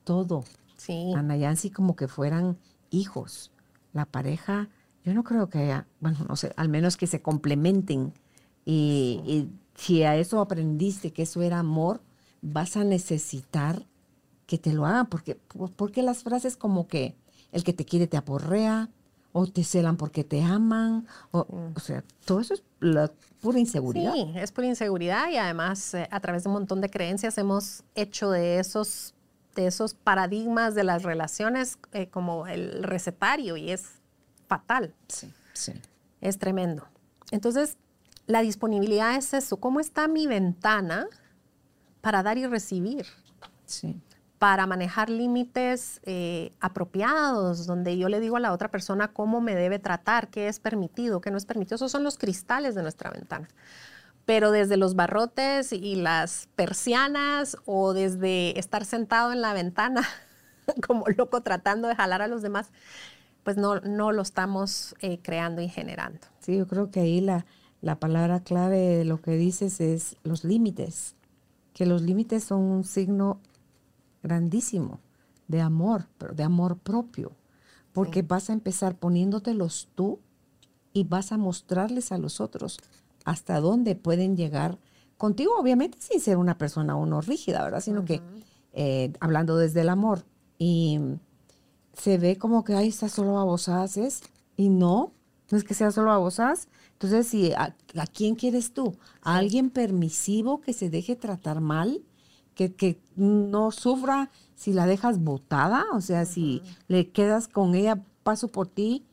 [0.02, 0.42] todo.
[0.76, 1.12] Sí.
[1.14, 2.58] Ana Yancy como que fueran
[2.90, 3.52] hijos.
[3.92, 4.68] La pareja,
[5.04, 8.12] yo no creo que haya, bueno, no sé, al menos que se complementen.
[8.64, 12.00] Y, si a eso aprendiste que eso era amor,
[12.42, 13.86] vas a necesitar
[14.48, 15.36] que te lo hagan, porque,
[15.76, 17.14] porque las frases como que
[17.52, 18.90] el que te quiere te aporrea,
[19.32, 23.10] o te celan porque te aman, o, o sea, todo eso es la
[23.40, 24.12] pura inseguridad.
[24.12, 27.82] Sí, es pura inseguridad y además eh, a través de un montón de creencias hemos
[27.94, 29.14] hecho de esos,
[29.54, 33.86] de esos paradigmas de las relaciones eh, como el recetario y es
[34.46, 34.94] fatal.
[35.08, 35.72] Sí, sí.
[36.20, 36.88] Es tremendo.
[37.30, 37.76] Entonces,
[38.26, 41.06] la disponibilidad es eso, ¿cómo está mi ventana
[42.00, 43.06] para dar y recibir?
[43.66, 44.00] Sí
[44.38, 49.54] para manejar límites eh, apropiados, donde yo le digo a la otra persona cómo me
[49.54, 51.76] debe tratar, qué es permitido, qué no es permitido.
[51.76, 53.48] Esos son los cristales de nuestra ventana.
[54.24, 60.06] Pero desde los barrotes y las persianas o desde estar sentado en la ventana
[60.86, 62.70] como loco tratando de jalar a los demás,
[63.42, 66.20] pues no, no lo estamos eh, creando y generando.
[66.40, 67.44] Sí, yo creo que ahí la,
[67.80, 71.16] la palabra clave de lo que dices es los límites,
[71.72, 73.40] que los límites son un signo
[74.22, 75.00] grandísimo
[75.46, 77.32] de amor, pero de amor propio,
[77.92, 80.20] porque vas a empezar poniéndotelos tú
[80.92, 82.78] y vas a mostrarles a los otros
[83.24, 84.78] hasta dónde pueden llegar
[85.16, 87.80] contigo, obviamente sin ser una persona uno rígida, ¿verdad?
[87.80, 88.22] Sino que
[88.72, 90.24] eh, hablando desde el amor.
[90.58, 91.00] Y
[91.92, 94.22] se ve como que, ahí está solo babosadas,
[94.56, 95.12] y no,
[95.50, 96.68] no es que sea solo babosas.
[96.92, 97.74] Entonces, si, ¿a,
[98.12, 98.96] quién quieres tú?
[99.22, 102.02] ¿A alguien permisivo que se deje tratar mal?
[102.58, 108.48] Que, no sufra si la dejas botada, o sea, si le quedas con ella, paso
[108.48, 109.04] por ti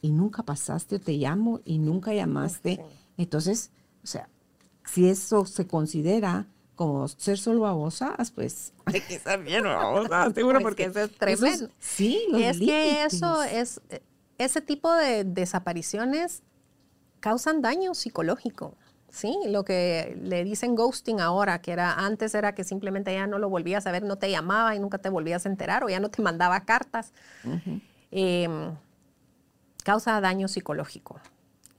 [0.00, 2.80] y nunca pasaste o te llamo y nunca llamaste.
[3.16, 3.70] Entonces,
[4.02, 4.28] o sea,
[4.84, 10.60] si eso se considera como ser solo babosas, pues hay que ser bien babosas, seguro,
[10.60, 11.68] porque eso es tremendo.
[11.80, 13.80] sí, es que eso es,
[14.38, 16.42] ese tipo de desapariciones
[17.20, 18.76] causan daño psicológico.
[19.10, 23.38] Sí, lo que le dicen ghosting ahora, que era antes era que simplemente ya no
[23.38, 25.98] lo volvías a ver, no te llamaba y nunca te volvías a enterar o ya
[25.98, 27.12] no te mandaba cartas.
[28.10, 28.76] Em,
[29.82, 31.20] causa daño psicológico.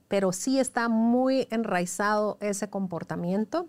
[0.08, 3.68] Pero sí está muy enraizado ese comportamiento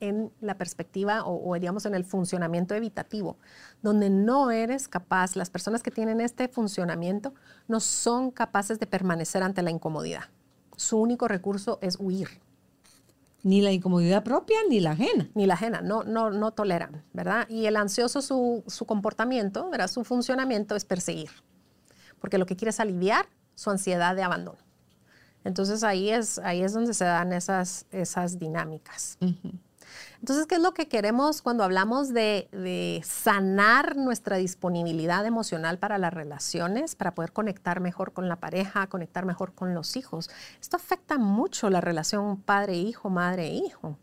[0.00, 3.38] en la perspectiva o, o, digamos en el funcionamiento evitativo,
[3.82, 7.32] donde no eres capaz, las personas que tienen este funcionamiento
[7.68, 10.24] no son capaces de permanecer ante la incomodidad.
[10.76, 12.28] Su único recurso es huir
[13.42, 15.30] Ni la incomodidad propia ni la ajena.
[15.34, 17.48] Ni la ajena, no, no, no toleran, ¿verdad?
[17.48, 19.88] Y el ansioso, su, su comportamiento, ¿verdad?
[19.88, 21.30] Su funcionamiento es perseguir,
[22.20, 24.58] porque lo que quiere es aliviar su ansiedad de abandono.
[25.44, 29.18] Entonces ahí es, ahí es donde se dan esas, esas dinámicas.
[30.20, 35.98] Entonces, ¿qué es lo que queremos cuando hablamos de, de, sanar nuestra disponibilidad emocional para
[35.98, 40.30] las relaciones, para poder conectar mejor con la pareja, conectar mejor con los hijos?
[40.60, 43.96] Esto afecta mucho la relación padre-hijo, madre-hijo.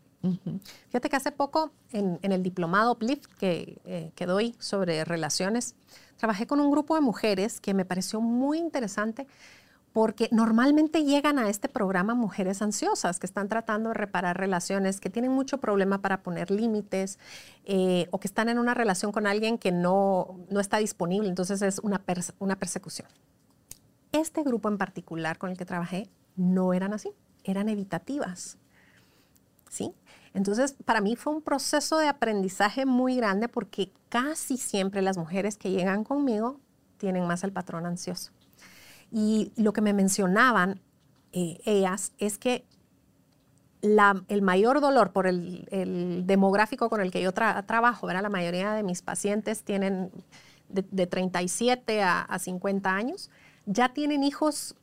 [0.88, 5.74] Fíjate que hace poco en, en el diplomado Uplift que, eh, que doy sobre relaciones,
[6.16, 9.26] trabajé con un grupo de mujeres que me pareció muy interesante
[9.96, 15.08] porque normalmente llegan a este programa mujeres ansiosas que están tratando de reparar relaciones, que
[15.08, 17.18] tienen mucho problema para poner límites
[17.64, 21.62] eh, o que están en una relación con alguien que no, no está disponible, entonces
[21.62, 22.04] es una,
[22.40, 23.08] una persecución.
[24.12, 28.58] Este grupo en particular con el que trabajé no eran así, eran evitativas.
[29.70, 29.94] ¿Sí?
[30.34, 35.56] Entonces, para mí fue un proceso de aprendizaje muy grande porque casi siempre las mujeres
[35.56, 36.60] que llegan conmigo
[36.98, 38.35] tienen más el patrón ansioso.
[39.10, 40.80] Y lo que me mencionaban
[41.32, 42.64] eh, ellas es que
[43.82, 49.02] el mayor dolor por el, demográfico con el que yo trabajo, la mayoría de mis
[49.02, 50.10] pacientes tienen
[50.68, 53.30] de, 37 a, a 50 años,
[53.64, 54.74] ya tienen hijos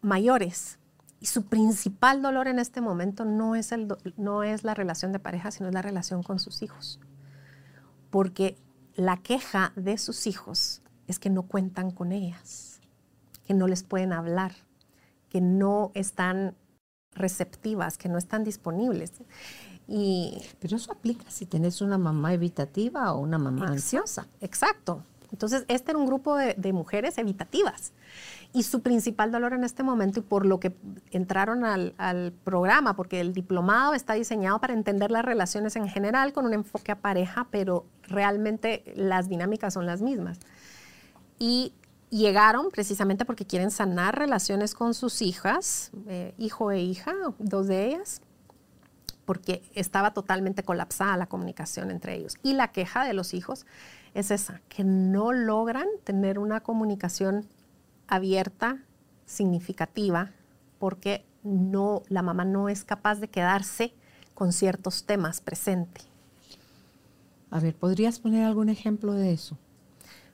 [0.00, 0.78] mayores.
[1.18, 5.18] Y su principal dolor en este momento no es, el, no es la relación de
[5.18, 7.00] pareja, sino es la relación con sus hijos.
[8.10, 8.56] Porque
[8.94, 12.71] la queja de sus hijos es que no cuentan con ellas
[13.44, 14.52] que no les pueden hablar,
[15.28, 16.54] que no están
[17.14, 19.12] receptivas, que no están disponibles.
[19.88, 24.26] Y, Pero eso aplica si tenés una mamá evitativa o una mamá ansiosa.
[24.40, 25.02] Exacto.
[25.32, 27.92] Entonces, este era un grupo de, de, mujeres evitativas.
[28.52, 30.76] Y su principal dolor en este momento, y por lo que
[31.10, 36.34] entraron al, al, programa, porque el diplomado está diseñado para entender las relaciones en general
[36.34, 40.38] con un enfoque a pareja, pero realmente las dinámicas son las mismas.
[41.38, 41.72] Y
[42.12, 47.86] llegaron precisamente porque quieren sanar relaciones con sus hijas, eh, hijo e hija, dos de
[47.86, 48.20] ellas,
[49.24, 52.36] porque estaba totalmente colapsada la comunicación entre ellos.
[52.42, 53.64] Y la queja de los hijos
[54.12, 57.46] es esa, que no logran tener una comunicación
[58.08, 58.84] abierta,
[59.24, 60.32] significativa,
[60.78, 63.94] porque no, la mamá no es capaz de quedarse
[64.34, 66.02] con ciertos temas presente.
[67.50, 69.56] A ver, ¿podrías poner algún ejemplo de eso?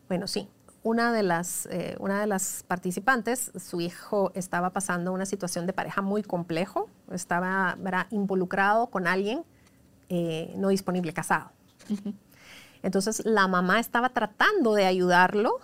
[0.08, 0.48] Bueno, sí
[0.82, 5.72] una de las, eh, una de las participantes, su hijo estaba pasando una situación de
[5.72, 7.76] pareja muy complejo, estaba
[8.10, 9.44] involucrado con alguien
[10.08, 11.50] eh, no disponible, casado.
[12.82, 15.60] Entonces la mamá estaba tratando de ayudarlo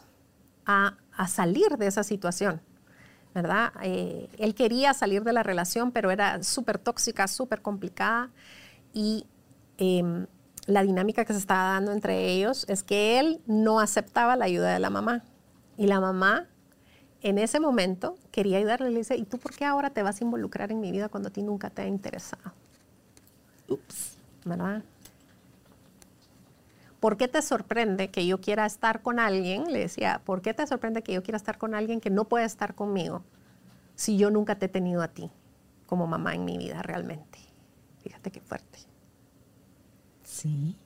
[0.66, 0.96] a,
[1.28, 2.60] salir de esa situación,
[3.34, 3.72] ¿verdad?
[3.82, 8.30] Eh, él quería salir de la relación, pero era súper tóxica, súper complicada
[8.92, 9.26] y
[9.78, 10.26] em,
[10.66, 14.72] la dinámica que se estaba dando entre ellos es que él no aceptaba la ayuda
[14.72, 15.22] de la mamá.
[15.76, 16.46] Y la mamá
[17.20, 20.20] en ese momento quería ayudarle y le dice, ¿y tú por qué ahora te vas
[20.20, 22.52] a involucrar en mi vida cuando a ti nunca te ha interesado?
[23.68, 24.82] Ups, ¿verdad?
[27.00, 29.70] ¿Por qué te sorprende que yo quiera estar con alguien?
[29.70, 32.46] Le decía, ¿por qué te sorprende que yo quiera estar con alguien que no puede
[32.46, 33.22] estar conmigo
[33.94, 35.30] si yo nunca te he tenido a ti
[35.86, 37.38] como mamá en mi vida realmente?
[38.02, 38.93] Fíjate qué fuerte.
[40.44, 40.76] Sí.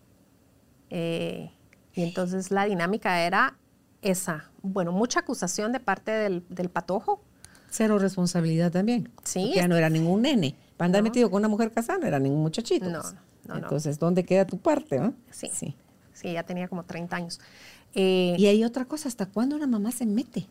[0.91, 1.51] Eh,
[1.95, 3.59] y entonces la dinámica era
[4.03, 4.51] esa.
[4.63, 7.21] Bueno, mucha acusación de parte del, patojo.
[7.71, 9.11] Cero responsabilidad también.
[9.25, 9.53] Sí.
[9.55, 10.55] ya no era ningún nene.
[10.77, 12.89] Para andar metido con una mujer casada no era ningún muchachito.
[12.89, 13.03] No,
[13.47, 15.13] no, Entonces, ¿dónde queda tu parte?
[15.31, 15.51] Sí.
[15.53, 15.77] sí.
[16.15, 17.41] Sí, ya tenía como 30 años.
[17.95, 20.47] Eh, y hay otra cosa, ¿hasta cuándo una mamá se mete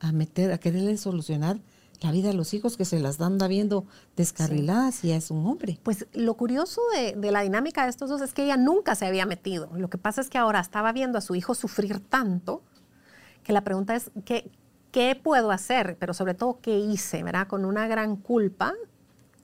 [0.00, 1.58] a meter, a quererle solucionar
[2.04, 5.80] la vida de los hijos que se las anda viendo descarriladas y es un hombre.
[5.82, 9.24] Pues lo curioso de, la dinámica de estos dos es que ella nunca se había
[9.24, 9.70] metido.
[9.74, 12.62] Lo que pasa es que ahora estaba viendo a su hijo sufrir tanto
[13.42, 14.50] que la pregunta es, ¿qué,
[14.92, 15.96] qué puedo hacer?
[15.98, 17.22] Pero sobre todo, ¿qué hice?
[17.22, 17.48] ¿Verdad?
[17.48, 18.74] Con una gran culpa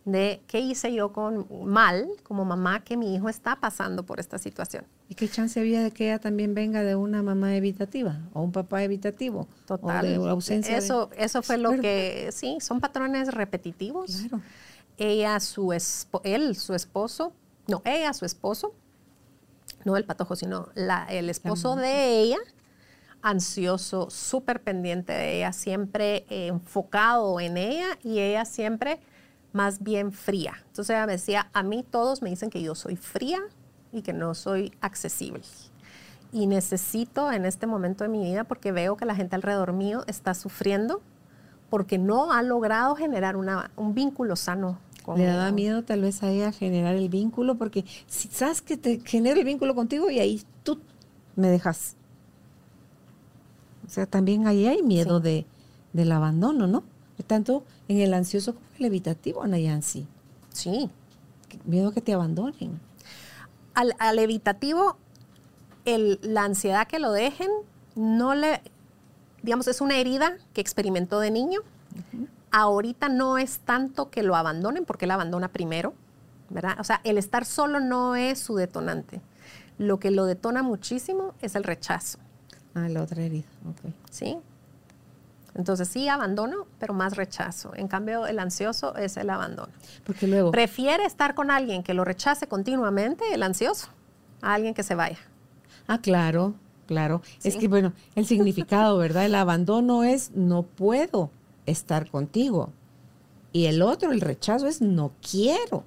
[0.04, 4.38] de qué hice yo con mal como mamá que mi hijo está pasando por esta
[4.38, 4.84] situación.
[5.08, 8.52] ¿Y qué chance había de que ella también venga de una mamá evitativa o un
[8.52, 9.48] papá evitativo?
[9.66, 10.06] Total.
[10.06, 14.22] de ausencia eso, eso fue lo que, sí, son patrones repetitivos.
[14.28, 14.42] Claro.
[14.96, 15.72] Ella, su
[16.24, 17.32] él, su esposo,
[17.66, 18.74] no, ella, su esposo,
[19.84, 22.38] no el patojo, sino la, el esposo de ella,
[23.22, 29.00] ansioso, súper pendiente de ella, siempre enfocado en ella y ella siempre
[29.52, 30.54] más bien fría.
[30.66, 33.40] Entonces ella me decía, a mí todos me dicen que yo soy fría
[33.92, 35.42] y que no soy accesible.
[36.32, 40.04] Y necesito en este momento de mi vida, porque veo que la gente alrededor mío
[40.06, 41.00] está sufriendo,
[41.68, 44.78] porque no ha logrado generar un vínculo sano
[45.16, 49.00] Le daba miedo tal vez a ella generar el vínculo, porque si sabes que te
[49.04, 50.78] genera el vínculo contigo y ahí tú
[51.36, 51.96] me dejas.
[53.86, 55.46] O sea, también ahí hay miedo de,
[55.92, 56.84] del abandono, ¿no?
[57.26, 60.06] Tanto en el ansioso como en el evitativo, Anayansi.
[60.52, 60.90] Sí.
[61.64, 62.80] Miedo que te abandonen.
[63.74, 64.96] Al, al evitativo,
[65.84, 67.48] el, la ansiedad que lo dejen,
[67.94, 68.60] no le,
[69.42, 71.60] digamos, es una herida que experimentó de niño.
[72.52, 75.94] Ahorita no es tanto que lo abandonen, porque él abandona primero,
[76.48, 76.76] ¿verdad?
[76.80, 79.20] O sea, el estar solo no es su detonante.
[79.78, 82.18] Lo que lo detona muchísimo es el rechazo.
[82.74, 83.92] Ah, la otra herida, ok.
[84.10, 84.36] ¿Sí?
[85.54, 87.72] Entonces sí, abandono, pero más rechazo.
[87.74, 89.72] En cambio, el ansioso es el abandono.
[90.04, 90.50] Porque luego...
[90.50, 93.88] Prefiere estar con alguien que lo rechace continuamente, el ansioso,
[94.42, 95.18] a alguien que se vaya.
[95.86, 96.54] Ah, claro,
[96.86, 97.22] claro.
[97.42, 99.24] Es que, bueno, el significado, ¿verdad?
[99.24, 101.30] El abandono es no puedo
[101.66, 102.72] estar contigo.
[103.52, 105.84] Y el otro, el rechazo, es no quiero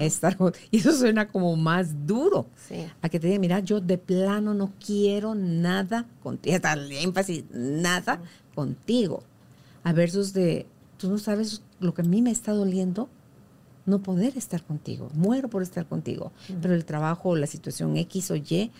[0.00, 0.66] estar contigo.
[0.70, 2.46] Y eso suena como más duro.
[3.00, 6.56] A que te diga, mira, yo de plano no quiero nada contigo.
[6.56, 8.20] Está el énfasis, nada
[8.54, 9.22] contigo.
[9.82, 10.66] A versus de,
[10.98, 13.08] tú no sabes lo que a mí me está doliendo,
[13.86, 15.08] no poder estar contigo.
[15.14, 16.32] Muero por estar contigo.
[16.60, 18.70] Pero el trabajo, la situación X o Y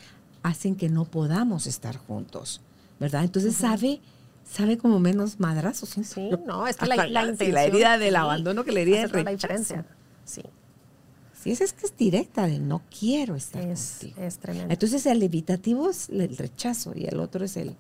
[0.43, 2.61] hacen que no podamos estar juntos,
[3.01, 3.25] ¿verdad?
[3.25, 4.01] Entonces sabe,
[4.49, 5.91] sabe como menos madrazos.
[5.91, 9.25] Sí, no, es que la, la, intención, la herida del abandono que le herida de
[9.25, 9.85] la diferencia.
[10.25, 10.43] Sí.
[11.35, 14.21] Sí, esa es que es directa de no quiero estar contigo.
[14.21, 14.73] Es tremendo.
[14.73, 17.77] Entonces el evitativo es el rechazo y el otro es el,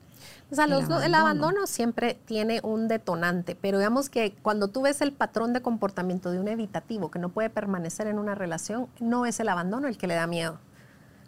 [0.50, 1.02] o sea, el, abandono.
[1.02, 1.66] el, abandono.
[1.66, 6.38] siempre tiene un detonante, pero digamos que cuando tú ves el patrón de comportamiento de
[6.38, 10.06] un evitativo que no puede permanecer en una relación, no es el abandono el que
[10.06, 10.60] le da miedo.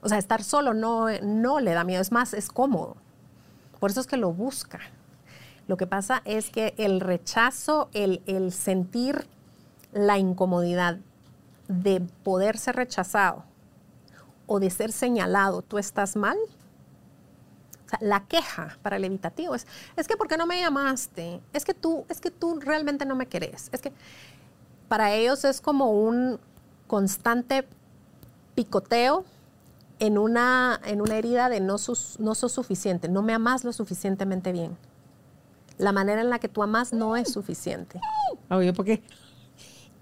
[0.01, 2.97] O sea, estar solo no, no le da miedo, es más, es cómodo.
[3.81, 4.79] Por eso es que lo busca.
[5.69, 9.27] Lo que pasa es que el rechazo, el, sentir
[9.93, 10.99] la incomodidad
[11.69, 13.45] de poder ser rechazado
[14.47, 16.39] o de ser señalado, tú estás mal.
[18.01, 19.67] La queja para el evitativo es,
[19.97, 21.41] es que ¿por qué no me llamaste?
[21.53, 23.69] Es que tú, es que tú realmente no me querés.
[23.71, 23.93] Es que
[24.89, 26.41] para ellos es como un
[26.87, 27.69] constante
[28.55, 29.25] picoteo
[29.99, 33.73] en una, en una herida de no, sos, no sos suficiente, no me amas lo
[33.75, 34.77] suficientemente bien.
[35.79, 38.01] La manera en la que tú amas no es suficiente.
[38.51, 39.03] Oye, porque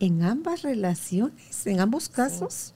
[0.00, 2.74] en ambas relaciones, en ambos casos,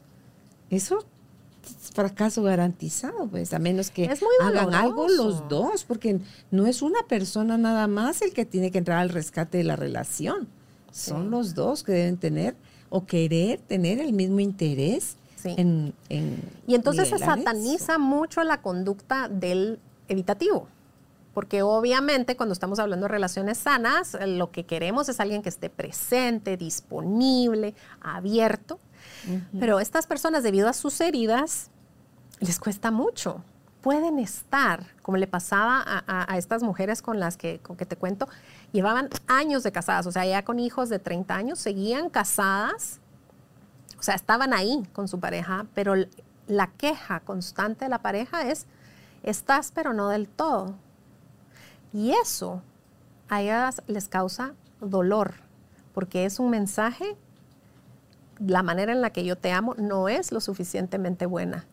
[0.69, 4.11] eso es fracaso garantizado, pues, a menos que
[4.43, 6.21] hagan algo los dos, porque
[6.51, 9.77] no es una persona nada más el que tiene que entrar al rescate de la
[9.77, 10.49] relación.
[10.93, 12.57] Son los dos que deben tener
[12.89, 15.17] o querer tener el mismo interés
[15.57, 19.79] y entonces se sataniza mucho la conducta del
[20.09, 20.69] evitativo.
[21.35, 25.71] Porque obviamente cuando estamos hablando de relaciones sanas, lo que queremos es alguien que esté
[25.71, 28.81] presente, disponible, abierto.
[29.59, 31.71] Pero estas personas, debido a sus heridas,
[32.41, 33.43] les cuesta mucho.
[33.81, 38.29] Pueden estar, como le pasaba a, estas mujeres con las que, con que te cuento,
[38.73, 43.01] llevaban años de casadas, o sea, ya con hijos de 30 años, seguían casadas
[44.01, 45.95] o sea, estaban ahí con su pareja, pero
[46.47, 48.67] la queja constante de la pareja es,
[49.23, 50.75] estás pero no del todo.
[51.93, 52.63] Y eso
[53.29, 55.35] a ellas les causa dolor,
[55.95, 57.17] porque es un mensaje,
[58.39, 61.67] la manera en la que yo te amo no es lo suficientemente buena.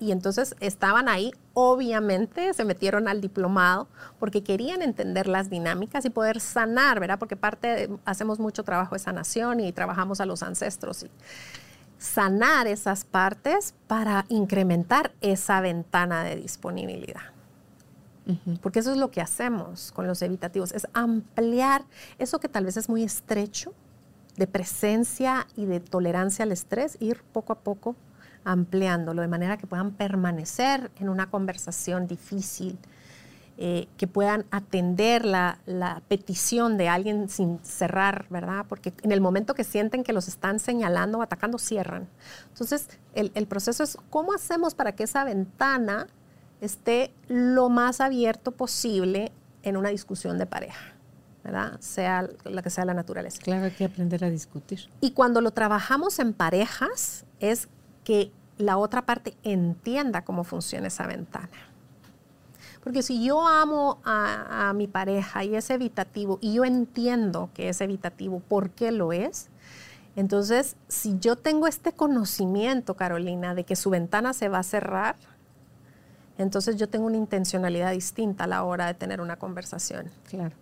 [0.00, 3.88] Y entonces estaban ahí, obviamente se metieron al diplomado
[4.20, 7.18] porque querían entender las dinámicas y poder sanar, ¿verdad?
[7.18, 11.02] Porque parte, hacemos mucho trabajo de sanación y trabajamos a los ancestros.
[11.02, 11.10] Y
[11.98, 17.37] sanar esas partes para incrementar esa ventana de disponibilidad.
[18.60, 21.84] Porque eso es lo que hacemos con los evitativos, es ampliar
[22.18, 23.72] eso que tal vez es muy estrecho
[24.36, 27.96] de presencia y de tolerancia al estrés, ir poco a poco
[28.44, 32.78] ampliándolo de manera que puedan permanecer en una conversación difícil,
[33.58, 35.58] eh, que puedan atender la,
[36.06, 38.64] petición de alguien sin cerrar, ¿verdad?
[38.68, 42.08] Porque en el momento que sienten que los están señalando o atacando, cierran.
[42.48, 46.06] Entonces, el, el proceso es cómo hacemos para que esa ventana
[46.60, 49.32] esté lo más abierto posible
[49.62, 50.94] en una discusión de pareja.
[51.44, 51.80] ¿verdad?
[51.80, 53.40] Sea la que sea la naturaleza.
[53.42, 54.90] Claro, hay que aprender a discutir.
[55.00, 57.68] Y cuando lo trabajamos en parejas, es
[58.04, 61.48] que la otra parte entienda cómo funciona esa ventana.
[62.82, 67.80] Porque si yo amo a, mi pareja y es evitativo y yo entiendo que es
[67.80, 69.48] evitativo, ¿por qué lo es?
[70.16, 75.16] Entonces, si yo tengo este conocimiento, Carolina, de que su ventana se va a cerrar,
[76.38, 80.10] entonces yo tengo una intencionalidad distinta a la hora de tener una conversación.
[80.28, 80.54] Claro.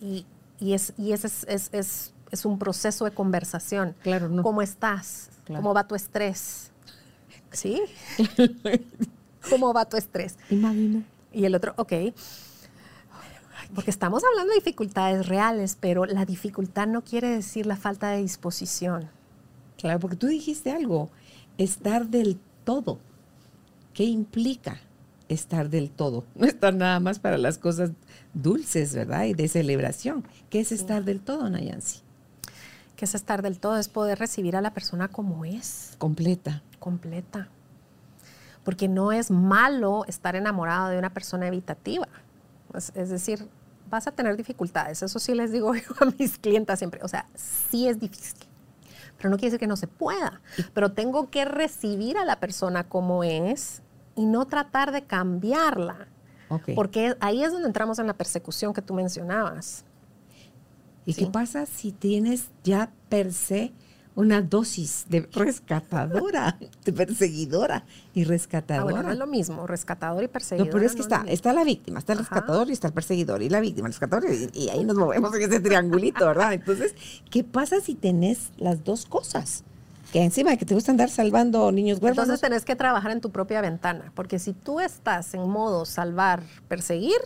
[0.00, 0.26] Y,
[0.60, 3.94] y, es, y ese es, es, es un proceso de conversación.
[4.02, 4.42] Claro, no.
[4.42, 5.30] ¿Cómo estás?
[5.44, 5.62] Claro.
[5.62, 6.70] ¿Cómo va tu estrés?
[7.50, 7.82] ¿Sí?
[9.50, 10.36] ¿Cómo va tu estrés?
[10.50, 11.02] Imagina.
[11.32, 11.92] Y el otro, ok.
[13.74, 18.18] Porque estamos hablando de dificultades reales, pero la dificultad no quiere decir la falta de
[18.18, 19.08] disposición.
[19.78, 21.10] Claro, porque tú dijiste algo,
[21.56, 22.98] estar del todo.
[23.94, 24.80] ¿Qué implica
[25.32, 26.24] estar del todo?
[26.34, 27.90] No estar nada más para las cosas
[28.34, 29.24] dulces, ¿verdad?
[29.24, 30.24] Y de celebración.
[30.50, 32.00] ¿Qué es estar del todo, Nayansi?
[32.96, 36.62] Que es estar del todo, es poder recibir a la persona como es, Completa.
[36.78, 37.48] completa.
[38.64, 42.06] Porque no es malo estar enamorado de una persona evitativa.
[42.74, 43.48] Es, es decir,
[43.90, 45.02] vas a tener dificultades.
[45.02, 47.00] Eso sí les digo yo a mis clientas siempre.
[47.02, 48.46] O sea, sí es difícil.
[49.16, 50.40] Pero no quiere decir que no se pueda.
[50.74, 53.82] Pero tengo que recibir a la persona como es
[54.16, 56.08] y no tratar de cambiarla.
[56.74, 59.84] Porque ahí es donde entramos en la persecución que tú mencionabas.
[61.06, 61.24] ¿Y Sí.
[61.24, 63.72] qué pasa si tienes ya per se
[64.14, 68.84] una dosis de rescatadora, de perseguidora y Ah, rescatadora?
[68.84, 70.66] bueno, no es lo mismo, rescatador y perseguidor.
[70.68, 72.34] No, pero es que no está, está la víctima, está el Ajá.
[72.34, 75.34] rescatador y está el perseguidor y la víctima, el rescatador y, y ahí nos movemos
[75.34, 76.52] en ese triangulito, ¿verdad?
[76.52, 76.94] Entonces,
[77.30, 79.64] ¿qué pasa si tenés las dos cosas?
[80.12, 83.30] Que encima que te gusta andar salvando niños huérfanos, Entonces tenés que trabajar en tu
[83.30, 87.18] propia ventana, porque si tú estás en modo salvar, perseguir,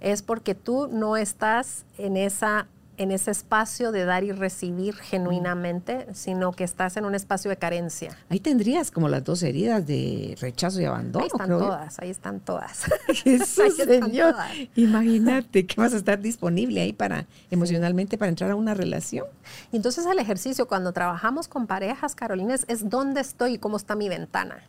[0.00, 2.68] es porque tú no estás en esa
[2.98, 7.56] en ese espacio de dar y recibir genuinamente, sino que estás en un espacio de
[7.56, 8.16] carencia.
[8.28, 11.24] ahí tendrías como las dos heridas de rechazo y abandono.
[11.24, 11.66] ahí están creo yo.
[11.66, 12.84] todas, ahí están todas.
[13.08, 14.32] Jesús, Ahí están Señor.
[14.32, 14.50] todas.
[14.76, 19.26] Imagínate que vas a estar disponible ahí para emocionalmente para entrar a una relación.
[19.72, 23.76] Y entonces el ejercicio cuando trabajamos con parejas, Carolina, es, es dónde estoy y cómo
[23.76, 24.62] está mi ventana,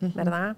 [0.00, 0.56] ¿verdad?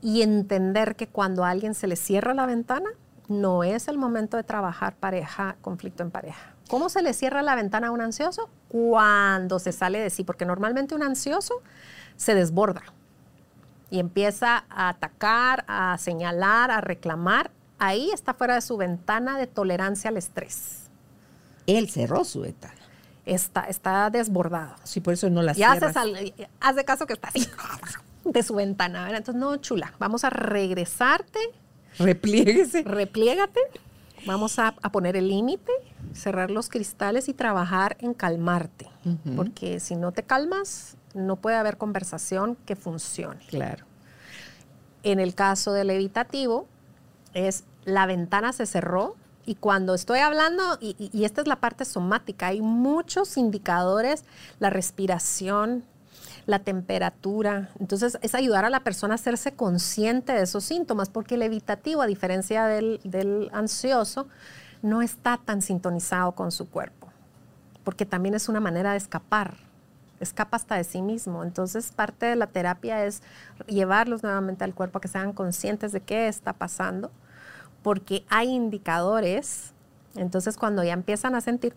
[0.00, 2.90] Y entender que cuando a alguien se le cierra la ventana,
[3.28, 6.54] no es el momento de trabajar pareja, conflicto en pareja.
[6.68, 8.48] ¿Cómo se le cierra la ventana a un ansioso?
[8.68, 11.62] Cuando se sale de sí, porque normalmente un ansioso
[12.16, 12.82] se desborda
[13.90, 17.50] y empieza a atacar, a señalar, a reclamar.
[17.78, 20.84] Ahí está fuera de su ventana de tolerancia al estrés.
[21.66, 22.74] Él cerró su ventana.
[23.26, 24.74] Está, está desbordado.
[24.84, 25.92] Sí, por eso no la Y hace, cierras.
[25.94, 27.46] sal- haz de caso que está así,
[28.24, 29.08] de su ventana.
[29.10, 31.38] Entonces, no, chula, vamos a regresarte,
[31.98, 32.82] Repliéguese.
[32.84, 33.60] repliégate,
[34.26, 35.72] vamos a, a poner el límite,
[36.12, 38.88] cerrar los cristales y trabajar en calmarte.
[39.36, 43.44] Porque si no te calmas, no puede haber conversación que funcione.
[43.48, 43.84] Claro.
[45.02, 46.66] En el caso del evitativo,
[47.34, 52.46] es la ventana se cerró y cuando estoy hablando, y esta es la parte somática,
[52.46, 54.24] hay muchos indicadores,
[54.60, 55.84] la respiración,
[56.46, 57.70] la temperatura.
[57.78, 62.02] Entonces, es ayudar a la persona a hacerse consciente de esos síntomas, porque el evitativo,
[62.02, 64.28] a diferencia del, del ansioso,
[64.82, 67.08] no está tan sintonizado con su cuerpo,
[67.84, 69.54] porque también es una manera de escapar
[70.22, 71.42] escapa hasta de sí mismo.
[71.42, 73.22] Entonces, parte de la terapia es
[73.66, 77.10] llevarlos nuevamente al cuerpo a que sean conscientes de qué está pasando,
[77.82, 79.72] porque hay indicadores.
[80.14, 81.74] Entonces, cuando ya empiezan a sentir,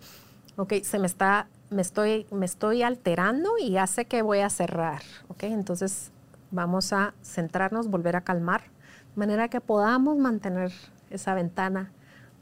[0.55, 4.49] ok, se me está, me estoy, me estoy alterando y ya sé que voy a
[4.49, 6.11] cerrar, ok, entonces
[6.51, 10.71] vamos a centrarnos, volver a calmar, de manera que podamos mantener
[11.09, 11.91] esa ventana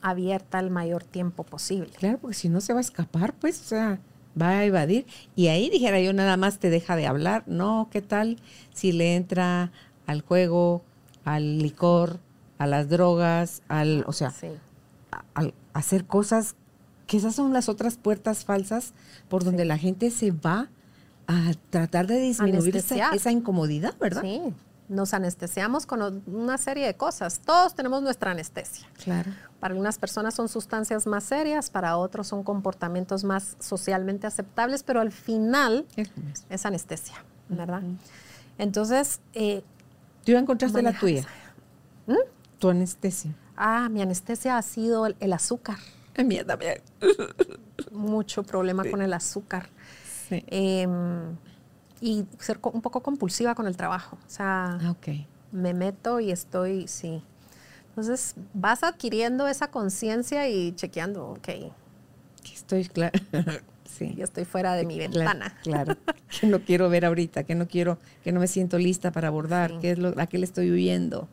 [0.02, 1.90] abierta el mayor tiempo posible.
[1.98, 4.00] Claro, porque si no se va a escapar, pues, o sea,
[4.40, 5.06] va a evadir.
[5.36, 7.44] Y ahí dijera yo, nada más te deja de hablar.
[7.48, 8.38] No, ¿qué tal
[8.74, 9.72] si le entra
[10.06, 10.84] al juego,
[11.24, 12.20] al licor,
[12.58, 14.48] a las drogas, al, o sea, Sí.
[15.12, 16.56] a- al hacer cosas
[17.08, 18.94] que esas son las otras puertas falsas
[19.30, 20.70] por donde la gente se va
[21.28, 24.22] a tratar de disminuir esa, esa incomodidad, ¿verdad?
[24.22, 24.42] Sí,
[24.90, 27.40] nos anestesiamos con una serie de cosas.
[27.40, 28.88] Todos tenemos nuestra anestesia.
[29.04, 29.32] Claro.
[29.60, 35.00] Para algunas personas son sustancias más serias, para otros son comportamientos más socialmente aceptables, pero
[35.00, 35.86] al final
[36.50, 37.16] es anestesia,
[37.48, 37.82] ¿verdad?
[38.58, 39.64] Entonces, eh,
[40.26, 42.16] Tú encontraste la tuya, esa-
[42.60, 43.34] tu anestesia.
[43.58, 45.78] ah, mi anestesia ha sido el, el azúcar.
[46.16, 46.80] Ay, mía también.
[47.92, 49.70] Mucho problema con el azúcar.
[50.30, 50.44] Sí.
[50.48, 51.36] Em,
[52.02, 54.18] y ser un poco compulsiva con el trabajo.
[54.26, 54.96] O sea, Ah,
[55.52, 57.22] me meto y estoy, sí.
[57.90, 61.50] Entonces vas adquiriendo esa conciencia y chequeando, ok,
[62.52, 63.20] estoy claro.
[63.86, 64.16] sí.
[64.18, 65.58] ya estoy fuera de mi Claro, ventana.
[65.64, 65.98] Claro,
[66.40, 69.70] que no quiero ver ahorita, que no quiero, que no me siento lista para abordar,
[69.72, 69.78] Sí.
[69.82, 71.28] qué es lo, a qué le estoy huyendo,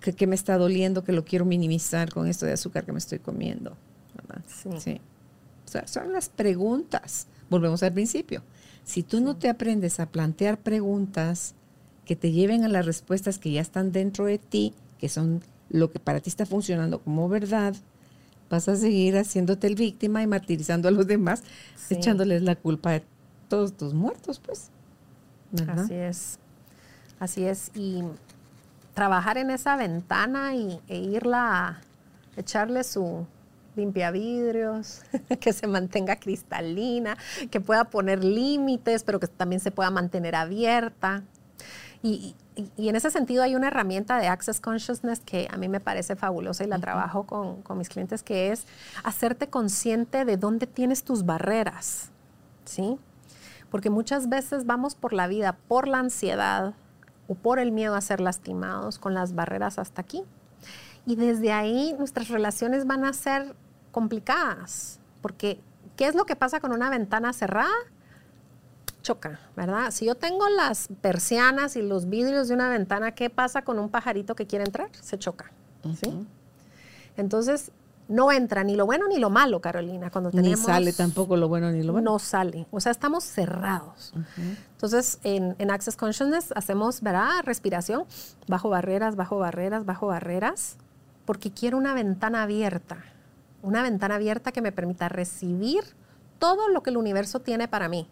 [0.00, 2.98] que, que me está doliendo, que lo quiero minimizar con esto de azúcar que me
[2.98, 3.74] estoy comiendo.
[4.14, 4.42] ¿Verdad?
[4.46, 5.00] Sí.
[5.64, 7.26] O sea, son las preguntas.
[7.48, 8.42] Volvemos al principio.
[8.84, 11.54] Si tú no te aprendes a plantear preguntas
[12.04, 15.90] que te lleven a las respuestas que ya están dentro de ti, que son lo
[15.90, 17.74] que para ti está funcionando como verdad,
[18.50, 21.42] vas a seguir haciéndote el víctima y martirizando a los demás,
[21.88, 23.02] echándoles la culpa de
[23.48, 24.70] todos tus muertos, pues.
[25.68, 26.38] Así es.
[27.18, 27.70] Así es.
[27.74, 28.02] Y
[28.94, 31.80] trabajar en esa ventana y, e irla a
[32.36, 33.26] echarle su
[33.76, 35.02] limpia vidrios,
[35.40, 37.16] que se mantenga cristalina,
[37.50, 41.22] que pueda poner límites, pero que también se pueda mantener abierta.
[42.02, 42.34] Y,
[42.76, 46.64] en ese sentido hay una herramienta de Access Consciousness que a mí me parece fabulosa
[46.64, 48.66] y la trabajo con, con, mis clientes, que es
[49.04, 52.10] hacerte consciente de dónde tienes tus barreras,
[52.66, 52.98] ¿sí?
[53.70, 56.74] Porque muchas veces vamos por la vida por la ansiedad
[57.26, 60.22] o por el miedo a ser lastimados con las barreras hasta aquí.
[61.06, 63.54] Y desde ahí nuestras relaciones van a ser
[63.92, 65.60] complicadas, porque
[65.96, 67.70] ¿qué es lo que pasa con una ventana cerrada?
[69.02, 69.90] choca, ¿verdad?
[69.90, 73.90] Si yo tengo las persianas y los vidrios de una ventana, ¿qué pasa con un
[73.90, 74.88] pajarito que quiere entrar?
[75.00, 75.50] Se choca,
[76.00, 76.26] ¿sí?
[77.16, 77.72] Entonces,
[78.08, 80.10] no entra ni lo bueno ni lo malo, Carolina.
[80.10, 82.12] Cuando tenemos, ni sale tampoco lo bueno ni lo bueno.
[82.12, 82.66] No sale.
[82.70, 84.14] O sea, estamos cerrados.
[84.72, 87.42] Entonces, en, en, Access Consciousness hacemos, ¿verdad?
[87.44, 88.04] Respiración,
[88.48, 90.76] bajo barreras, bajo barreras, bajo barreras,
[91.24, 93.04] porque quiero una ventana abierta.
[93.62, 95.84] Una ventana abierta que me permita recibir
[96.38, 98.08] todo lo que el universo tiene para mí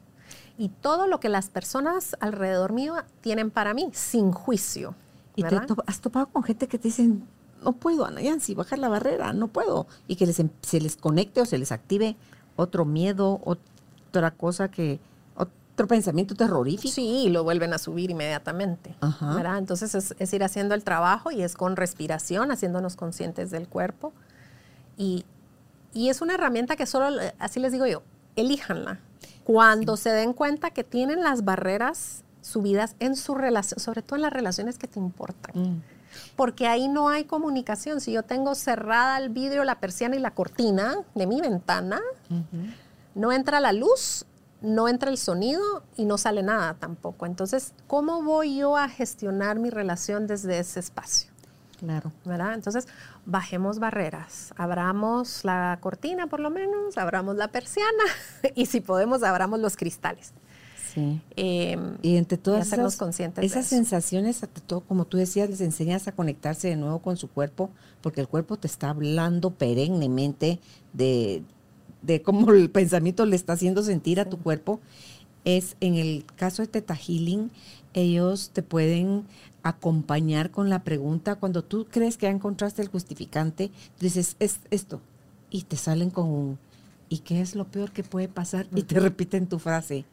[0.56, 4.94] y todo lo que las personas alrededor mío tienen para mí, sin juicio.
[5.34, 7.26] ¿Y te has topado con gente que te dicen,
[7.64, 9.86] no puedo, Ana Yancy, bajar la barrera, no puedo?
[10.06, 12.16] Y que em, se les conecte o se les active
[12.56, 15.00] otro miedo, otra cosa que,
[15.34, 16.92] otro pensamiento terrorífico.
[16.92, 18.94] Sí, lo vuelven a subir inmediatamente.
[19.20, 19.58] ¿verdad?
[19.58, 24.12] Entonces es, es, ir haciendo el trabajo y es con respiración, haciéndonos conscientes del cuerpo.
[24.98, 25.24] Y,
[25.92, 28.02] y es una herramienta que solo, así les digo yo,
[28.36, 29.00] elíjanla
[29.44, 34.22] cuando se den cuenta que tienen las barreras subidas en su relación, sobre todo en
[34.22, 35.60] las relaciones que te importan.
[35.60, 35.82] Mm.
[36.36, 38.00] Porque ahí no hay comunicación.
[38.00, 42.00] Si yo tengo cerrada el vidrio, la persiana y la cortina de mi ventana,
[43.14, 44.24] no entra la luz,
[44.60, 47.26] no entra el sonido y no sale nada tampoco.
[47.26, 51.30] Entonces, ¿cómo voy yo a gestionar mi relación desde ese espacio?
[51.78, 52.12] Claro.
[52.24, 52.54] ¿Verdad?
[52.54, 52.86] Entonces,
[53.30, 58.02] bajemos barreras, abramos la cortina por lo menos, abramos la persiana
[58.54, 60.32] y si podemos, abramos los cristales.
[60.92, 61.20] Sí.
[61.36, 66.12] Em, y entre todas esas, conscientes esas sensaciones, todo, como tú decías, les enseñas a
[66.12, 67.70] conectarse de nuevo con su cuerpo,
[68.00, 70.58] porque el cuerpo te está hablando perennemente
[70.92, 71.44] de,
[72.02, 74.80] de cómo el pensamiento le está haciendo sentir a tu cuerpo.
[75.44, 77.52] Es en el caso de Teta Healing,
[77.94, 79.24] ellos te pueden
[79.62, 81.36] acompañar con la pregunta.
[81.36, 85.00] Cuando tú crees que ya encontraste el justificante, dices, es esto.
[85.50, 86.58] Y te salen con un,
[87.08, 88.66] ¿y qué es lo peor que puede pasar?
[88.74, 90.04] Y te repiten tu frase.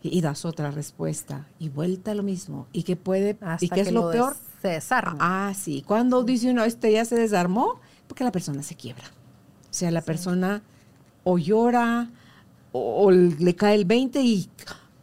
[0.00, 1.46] Y, das otra respuesta.
[1.58, 2.66] Y vuelta a lo mismo.
[2.72, 3.36] ¿Y qué puede?
[3.60, 4.36] ¿Y qué es lo, peor?
[4.62, 5.16] Se desarma.
[5.20, 5.82] Ah, sí.
[5.86, 9.04] Cuando dice uno, este ya se desarmó, porque la persona se quiebra.
[9.70, 10.62] O sea, la persona
[11.24, 12.08] o llora
[12.72, 14.48] o, le cae el 20 y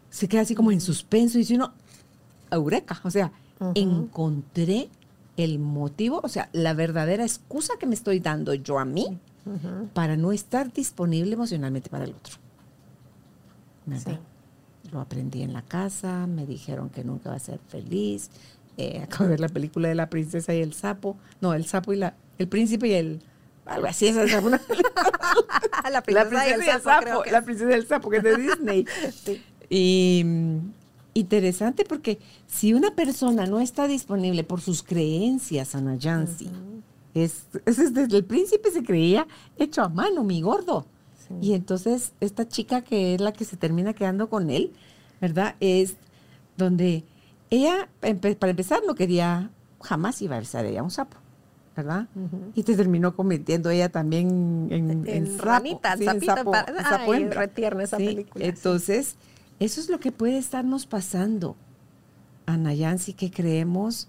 [0.10, 1.74] se queda así como en suspenso y dice uno,
[2.52, 3.00] eureka.
[3.04, 3.32] O sea,
[3.76, 4.90] encontré
[5.38, 9.20] el motivo, o sea, la verdadera excusa que me estoy dando yo a mí
[9.94, 12.36] para no estar disponible emocionalmente para el otro.
[14.92, 18.30] Lo aprendí en la casa, me dijeron que nunca va a ser feliz.
[18.78, 21.18] Eh, acabo de ver la película de la princesa y el sapo.
[21.42, 23.22] No, el sapo y la, el príncipe y el,
[23.66, 24.62] algo así, esa es alguna
[25.92, 28.86] la, princesa y el sapo, la princesa y el sapo, que es de Disney.
[29.70, 30.26] Y
[31.16, 36.52] interesante porque si una persona no está disponible por sus creencias, Ana Yancy,
[37.16, 39.26] es, desde el príncipe se creía
[39.58, 40.86] hecho a mano, mi gordo.
[41.42, 44.74] Y entonces esta chica que es la que se termina quedando con él,
[45.20, 45.56] ¿verdad?
[45.60, 45.96] Es
[46.58, 47.04] donde
[47.50, 49.50] ella, para empezar, no quería,
[49.82, 51.18] jamás iba a besar ella un sapo.
[51.76, 52.08] ¿verdad?
[52.54, 58.46] Y te terminó convirtiendo ella también en, en, ranita, sapo, sapo esa película.
[58.46, 59.18] Entonces,
[59.60, 61.56] eso es lo que puede estarnos pasando.
[62.46, 64.08] Ana Yancy, que creemos,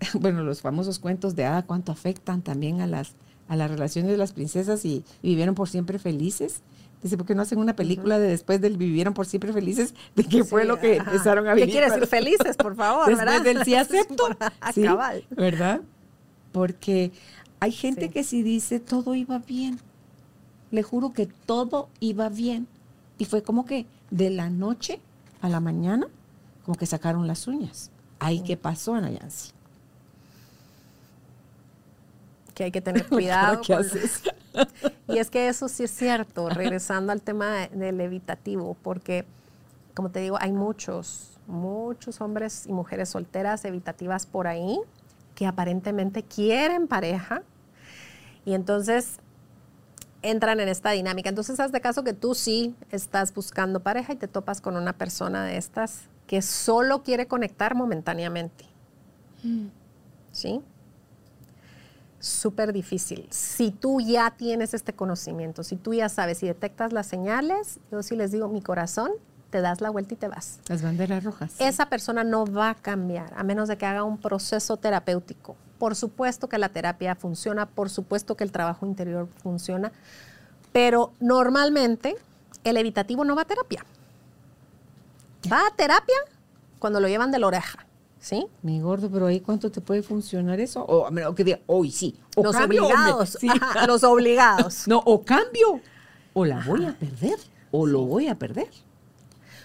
[0.14, 3.14] bueno, los famosos cuentos de Ada, cuánto afectan también a las,
[3.48, 6.62] a las relaciones de las princesas y, vivieron por siempre felices.
[7.02, 9.94] Dice, ¿por qué no hacen una película de después del vivieron por siempre felices?
[10.16, 11.66] ¿De qué fue lo que empezaron a vivir?
[11.66, 13.14] ¿Qué quieres decir felices, por favor?
[13.14, 14.28] después del sí acepto.
[14.72, 14.86] sí,
[15.30, 15.82] ¿Verdad?
[16.50, 17.12] Porque
[17.60, 19.78] hay gente que si dice todo iba bien.
[20.70, 22.66] Le juro que todo iba bien.
[23.18, 25.00] Y fue como que de la noche
[25.42, 26.06] a la mañana,
[26.64, 27.90] como que sacaron las uñas.
[28.20, 29.50] Ahí qué pasó, Ana Yancy.
[32.54, 33.60] Que hay que tener cuidado.
[35.08, 39.24] y es que eso sí es cierto, regresando al tema del evitativo, porque,
[39.94, 44.78] como te digo, hay muchos, muchos hombres y mujeres solteras evitativas por ahí
[45.34, 47.42] que aparentemente quieren pareja
[48.44, 49.18] Y entonces
[50.24, 51.28] entran en esta dinámica.
[51.28, 54.94] Entonces, haz de caso que tú sí estás buscando pareja y te topas con una
[54.94, 58.64] persona de estas que solo quiere conectar momentáneamente.
[60.32, 60.62] ¿Sí?
[62.18, 63.28] Súper difícil.
[63.30, 68.02] Si tú ya tienes este conocimiento, si tú ya sabes, si detectas las señales, yo
[68.02, 69.12] sí les digo, mi corazón,
[69.50, 70.58] te das la vuelta y te vas.
[70.68, 71.54] Las banderas rojas.
[71.60, 75.56] Esa persona no va a cambiar a menos de que haga un proceso terapéutico.
[75.84, 79.92] Por supuesto que la terapia funciona, por supuesto que el trabajo interior funciona,
[80.72, 82.16] pero normalmente
[82.64, 83.84] el evitativo no va a terapia.
[85.52, 86.16] Va a terapia
[86.78, 87.86] cuando lo llevan de la oreja.
[88.18, 88.46] ¿Sí?
[88.62, 90.82] Mi gordo, pero ahí cuánto te puede funcionar eso?
[90.84, 92.18] O, a menos que diga, hoy sí.
[92.34, 93.34] O los cambio, obligados.
[93.34, 93.54] hombre.
[93.54, 93.60] Sí.
[93.60, 94.84] Ajá, los obligados.
[94.88, 95.82] No, o cambio,
[96.32, 97.38] o la voy a perder,
[97.70, 98.70] o lo voy a perder.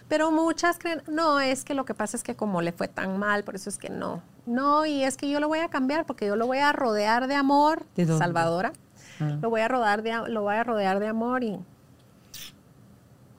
[0.10, 3.20] Pero muchas creen, no, es que lo que pasa es que como le fue tan
[3.20, 4.24] mal, por eso es que no.
[4.48, 7.28] No, y es que yo lo voy a cambiar porque yo lo voy a rodear
[7.28, 7.86] de amor.
[8.18, 8.74] Salvadora.
[9.20, 9.38] Ah.
[9.40, 11.60] Lo voy a rodear de, lo voy a rodear de amor y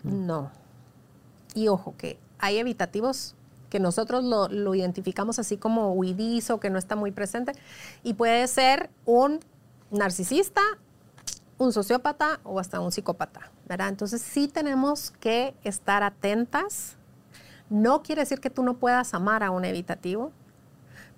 [0.05, 0.53] no.
[1.55, 3.35] Y ojo que hay evitativos
[3.69, 7.53] que nosotros lo, lo identificamos así como huidizo, que no está muy presente,
[8.03, 9.41] y puede ser un
[9.91, 10.61] narcisista,
[11.59, 13.89] un sociópata o hasta un psicópata, ¿verdad?
[13.89, 16.97] Entonces sí tenemos que estar atentas.
[17.69, 20.33] No quiere decir que tú no puedas amar a un evitativo,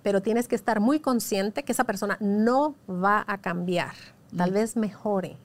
[0.03, 3.93] pero tienes que estar muy consciente que esa persona no va a cambiar.
[4.37, 5.37] Tal vez mejore,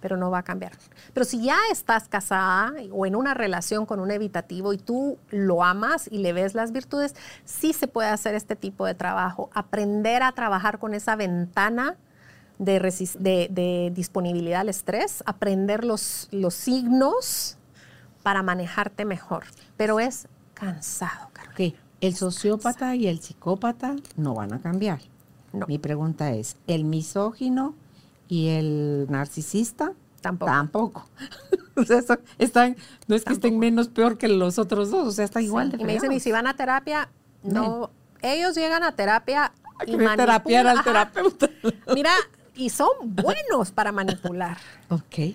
[0.00, 0.70] pero no va a cambiar.
[1.12, 5.64] Pero si ya estás casada o en una relación con un evitativo y tú lo
[5.64, 9.50] amas y le ves las virtudes, sí se puede hacer este tipo de trabajo.
[9.54, 11.96] Aprender a trabajar con esa ventana
[12.58, 12.78] de,
[13.18, 17.56] de- de disponibilidad al estrés, aprender los, los signos
[18.22, 19.44] para manejarte mejor.
[19.76, 21.52] Pero es cansado, Carol.
[21.52, 25.00] Ok, el sociópata y el psicópata no van a cambiar.
[25.52, 25.66] No.
[25.66, 27.74] Mi pregunta es, ¿el misógino
[28.28, 29.92] y el narcisista?
[30.20, 30.50] Tampoco.
[30.50, 31.08] Tampoco.
[31.76, 32.00] o sea,
[32.38, 32.76] están,
[33.06, 35.76] no es que estén menos peor que los otros dos, o sea, están igual de
[35.80, 37.08] y me dicen, ¿y si van a terapia?
[37.42, 37.90] No.
[38.22, 39.52] Ellos llegan a terapia
[39.86, 41.12] y ver terapiar al manipulan.
[41.12, 41.50] Terapeuta.
[41.94, 42.12] Mira,
[42.54, 44.56] y son buenos para manipular.
[44.90, 45.34] ok.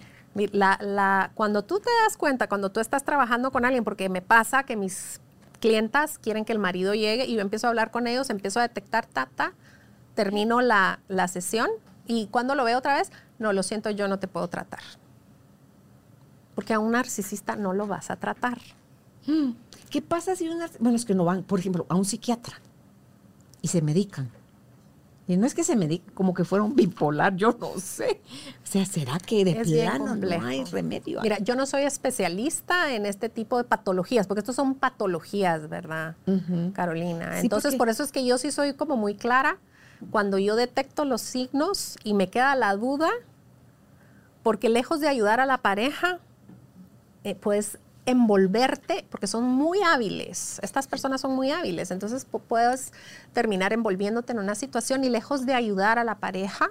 [0.53, 4.22] La, la- cuando tú te das cuenta, cuando tú estás trabajando con alguien, porque me
[4.22, 5.20] pasa que mis
[5.59, 8.63] clientas quieren que el marido llegue y yo empiezo a hablar con ellos, empiezo a
[8.63, 9.53] detectar, ta, ta,
[10.15, 11.70] termino la, la sesión
[12.07, 14.80] y cuando lo veo otra vez, no, lo siento, yo no te puedo tratar.
[16.55, 18.59] Porque a un narcisista no lo vas a tratar.
[19.26, 19.51] Hmm,
[19.89, 20.70] ¿Qué pasa si una...
[20.80, 22.59] Bueno, es que no van, por ejemplo, a un psiquiatra
[23.61, 24.30] y se medican?
[25.30, 28.19] Y no es que se medican como que fuera un bipolar, yo no sé.
[28.63, 31.21] O sea, ¿será que de Es plano no hay remedio?
[31.21, 36.15] Mira, yo no soy especialista en este tipo de patologías, porque estos son patologías, ¿verdad.
[36.73, 37.34] Carolina?
[37.36, 39.59] Sí, Entonces, porque- por eso es que yo sí soy como muy clara
[40.09, 43.09] cuando yo detecto los signos y me queda la duda,
[44.41, 46.17] porque lejos de ayudar a la pareja,
[47.23, 47.77] eh, pues
[48.10, 52.91] envolverte, porque son muy hábiles, estas personas son muy hábiles, entonces pu- puedes
[53.34, 56.70] terminar envolviéndote en una situación y lejos de ayudar a la pareja,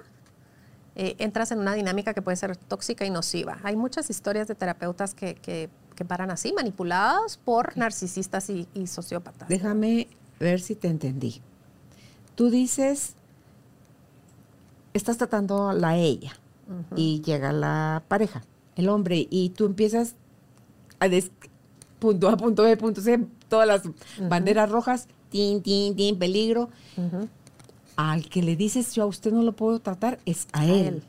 [0.95, 3.57] eh, entras en una dinámica que puede ser tóxica y nociva.
[3.63, 8.87] Hay muchas historias de terapeutas que, que- que paran así, manipulados por narcisistas y, y
[8.87, 9.49] sociópatas.
[9.49, 10.07] Déjame
[10.39, 11.41] ver si te entendí.
[12.35, 13.15] Tú dices,
[14.93, 16.33] estás tratando a la ella
[16.95, 18.43] y llega la pareja,
[18.75, 20.15] el hombre, y tú empiezas
[20.99, 21.31] a des-
[21.99, 23.19] punto A, punto B, punto C,
[23.49, 23.81] todas las
[24.29, 26.69] banderas rojas, tin, tin, tin, peligro.
[27.95, 30.71] Al que le dices, yo a usted no lo puedo tratar, es a, A él.
[30.87, 31.03] él.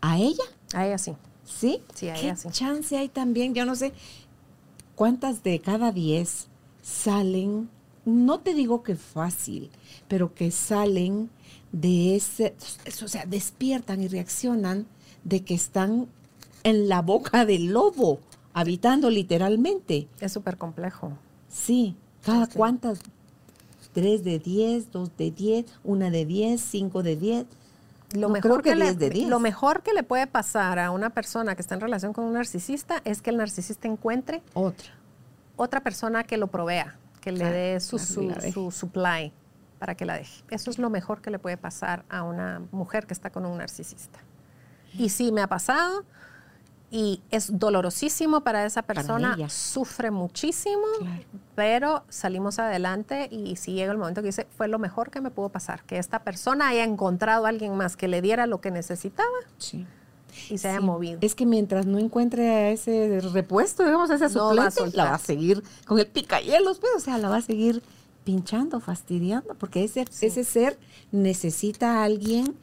[0.00, 0.44] ¿A ella?
[0.72, 1.12] A ella sí.
[1.44, 1.82] ¿Sí?
[1.94, 2.48] Sí, a ¿Qué ella sí.
[2.50, 3.54] chance hay también?
[3.54, 3.92] Yo no sé
[4.94, 6.48] cuántas de cada diez
[6.82, 7.68] salen,
[8.06, 9.70] no te digo que fácil,
[10.08, 11.28] pero que salen
[11.72, 12.54] de ese,
[13.04, 14.86] o sea, despiertan y reaccionan
[15.24, 16.08] de que están
[16.64, 18.20] en la boca del lobo,
[18.54, 20.08] habitando literalmente.
[20.20, 21.12] Es súper complejo.
[21.48, 22.52] Sí, cada Sí.
[22.56, 23.00] cuántas,
[23.92, 27.46] tres de diez, dos de diez, una de diez, cinco de diez.
[28.14, 29.28] Lo, No, mejor creo que le, 10 de 10.
[29.30, 32.34] lo mejor que le puede pasar a una persona que está en relación con un
[32.34, 34.88] narcisista es que el narcisista encuentre Otra.
[35.56, 39.32] otra persona que lo provea, que le dé su, claro, su supply
[39.78, 40.42] para que la deje.
[40.50, 43.56] Eso es lo mejor que le puede pasar a una mujer que está con un
[43.56, 44.18] narcisista.
[44.98, 46.04] Y sí, me ha pasado
[46.94, 51.22] y es dolorosísimo para esa persona, sufre muchísimo, Claro.
[51.54, 55.30] pero salimos adelante y si llega el momento que dice, fue lo mejor que me
[55.30, 58.70] pudo pasar, que esta persona haya encontrado a alguien más que le diera lo que
[58.70, 59.86] necesitaba Sí.
[60.50, 61.18] y se haya Sí, movido.
[61.22, 64.96] Es que mientras no encuentre a ese repuesto, digamos, a ese No va a suplente,
[64.98, 67.82] la va a seguir con el picahielos, pues, o sea, la va a seguir
[68.22, 70.26] pinchando, fastidiando, porque ese, Sí.
[70.26, 70.78] ese ser
[71.10, 72.54] necesita a alguien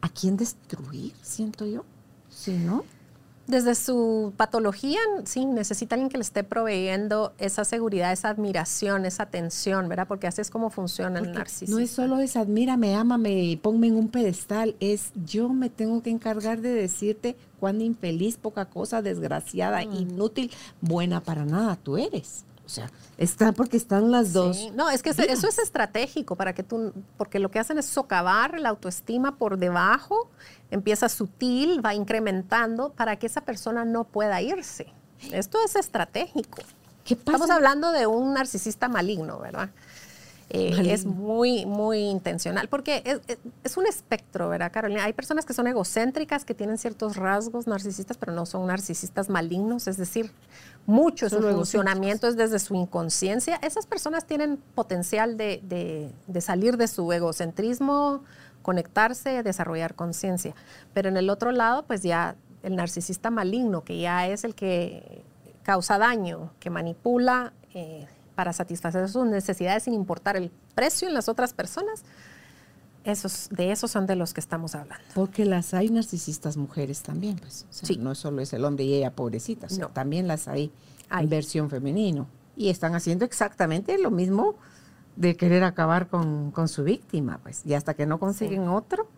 [0.00, 1.84] a quién destruir, siento yo.
[2.28, 2.84] Sí, ¿no?
[3.46, 9.22] Desde su patología, sí, necesita alguien que le esté proveyendo esa seguridad, esa admiración, esa
[9.22, 10.08] atención, ¿verdad?
[10.08, 11.76] Porque así es como funciona el narcisismo.
[11.76, 16.02] No es solo es admírame, ámame y ponme en un pedestal, es yo me tengo
[16.02, 19.94] que encargar de decirte cuán infeliz, poca cosa, desgraciada, mm.
[19.94, 22.44] inútil, buena para nada tú eres.
[22.66, 24.72] O sea, está porque están las dos.
[24.74, 28.58] No, es que eso es estratégico para que tú, porque lo que hacen es socavar
[28.58, 30.28] la autoestima por debajo,
[30.72, 34.92] empieza sutil, va incrementando para que esa persona no pueda irse.
[35.30, 36.62] Esto es estratégico.
[37.04, 37.36] ¿Qué pasa?
[37.36, 39.70] Estamos hablando de un narcisista maligno, ¿verdad?
[40.48, 43.02] Eh, es muy, muy intencional, porque
[43.64, 45.04] es, un espectro, ¿verdad, Carolina?
[45.04, 49.88] Hay personas que son egocéntricas, que tienen ciertos rasgos narcisistas, pero no son narcisistas malignos,
[49.88, 50.30] es decir,
[50.86, 53.56] mucho de su funcionamiento es desde su inconsciencia.
[53.62, 55.60] Esas personas tienen potencial de,
[56.26, 58.22] de salir de su egocentrismo,
[58.62, 60.54] conectarse, desarrollar conciencia.
[60.94, 65.22] Pero en el otro lado, pues ya el narcisista maligno, que ya es el que
[65.62, 71.28] causa daño, que manipula, eh, para satisfacer sus necesidades sin importar el precio en las
[71.28, 72.04] otras personas,
[73.06, 75.04] esos, de esos son de los que estamos hablando.
[75.14, 77.66] Porque las hay narcisistas mujeres también, pues.
[77.70, 77.96] sí.
[77.96, 80.72] No solo es el hombre y ella pobrecita, también las hay,
[81.10, 82.26] en versión femenino.
[82.56, 84.56] Y están haciendo exactamente lo mismo
[85.14, 87.62] de querer acabar con, su víctima, pues.
[87.64, 89.08] Y hasta que no consiguen otro,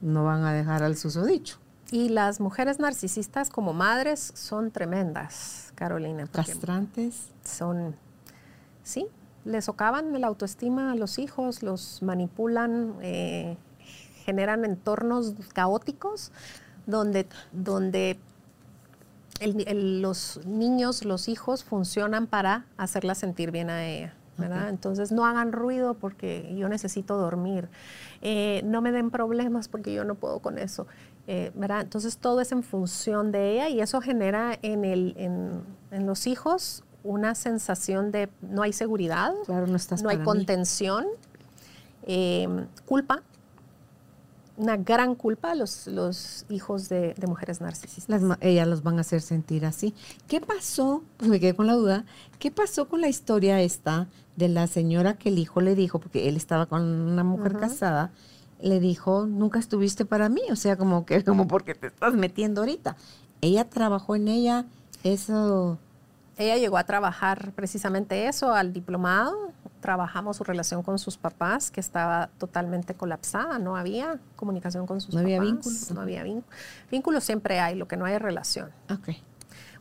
[0.00, 1.58] no van a dejar al susodicho.
[1.92, 6.26] Y las mujeres narcisistas como madres son tremendas, Carolina.
[6.26, 7.28] Castrantes.
[7.44, 7.96] Son
[8.82, 9.06] sí,
[9.44, 13.56] le socavan la autoestima a los hijos, los manipulan, eh,
[14.24, 16.30] generan entornos caóticos
[16.86, 18.18] donde, donde
[19.40, 24.14] los niños, los hijos funcionan para hacerla sentir bien a ella.
[24.36, 24.70] ¿verdad?
[24.70, 27.68] Entonces no hagan ruido porque yo necesito dormir.
[28.22, 30.86] Eh, no me den problemas porque yo no puedo con eso.
[31.26, 31.82] Eh, ¿verdad?
[31.82, 36.26] Entonces todo es en función de ella y eso genera en, el, en, en los
[36.26, 41.06] hijos una sensación de no hay seguridad, no, hay contención,
[42.06, 43.22] em, culpa,
[44.60, 48.22] una gran culpa a los, los hijos de, mujeres narcisistas.
[48.40, 49.94] ellas los van a hacer sentir así.
[50.28, 51.02] ¿Qué pasó?
[51.16, 52.04] Pues me quedé con la duda.
[52.38, 56.28] ¿Qué pasó con la historia esta de la señora que el hijo le dijo, porque
[56.28, 58.12] él estaba con una mujer casada,
[58.60, 60.42] le dijo, nunca estuviste para mí?
[60.50, 62.96] O sea, como que, como porque te estás metiendo ahorita.
[63.40, 64.66] Ella trabajó en ella,
[65.04, 65.78] eso
[66.40, 69.52] ella llegó a trabajar precisamente eso, al diplomado.
[69.80, 73.58] Trabajamos su relación con sus papás, que estaba totalmente colapsada.
[73.58, 75.22] No había comunicación con sus papás.
[75.22, 75.76] No había vínculo.
[75.94, 76.56] No había vínculo.
[76.90, 78.70] Vínculo siempre hay, lo que no hay es relación.
[78.90, 79.22] Okay.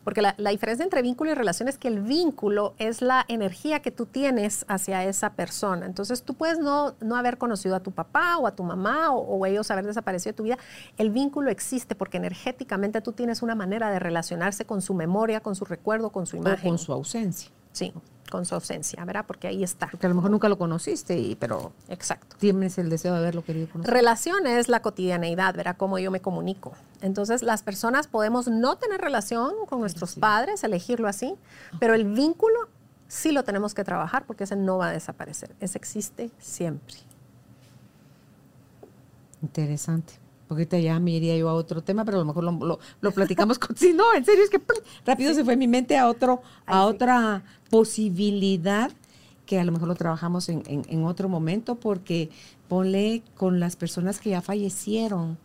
[0.03, 3.91] Porque la, diferencia entre vínculo y relación es que el vínculo es la energía que
[3.91, 5.85] tú tienes hacia esa persona.
[5.85, 9.45] Entonces tú puedes no, no haber conocido a tu papá o a tu mamá o,
[9.45, 10.57] ellos haber desaparecido de tu vida.
[10.97, 15.55] El vínculo existe porque energéticamente tú tienes una manera de relacionarse con su memoria, con
[15.55, 16.67] su recuerdo, con su imagen.
[16.67, 17.51] O con su ausencia.
[17.71, 17.93] Sí
[18.29, 19.25] con su ausencia, ¿verdad?
[19.27, 19.87] Porque ahí está.
[19.87, 22.37] Porque a lo mejor nunca lo conociste, y, pero Exacto.
[22.39, 23.93] tienes el deseo de haberlo querido conocer.
[23.93, 25.75] Relación es la cotidianeidad, ¿verdad?
[25.77, 26.73] Cómo yo me comunico.
[27.01, 31.35] Entonces, las personas podemos no tener relación con nuestros padres, elegirlo así,
[31.79, 32.69] pero el vínculo
[33.07, 35.55] sí lo tenemos que trabajar porque ese no va a desaparecer.
[35.59, 36.95] Ese existe siempre.
[39.41, 40.13] Interesante.
[40.49, 43.59] Porque ahorita ya me iría yo a otro tema, pero a lo mejor lo, platicamos
[43.59, 43.75] con...
[43.77, 44.59] Sí, no, en serio, es que
[45.05, 48.91] rápido se fue mi mente a, otro, a otra posibilidad
[49.45, 52.31] que a lo mejor lo trabajamos en, otro momento, porque
[52.67, 55.37] ponle con las personas que ya fallecieron,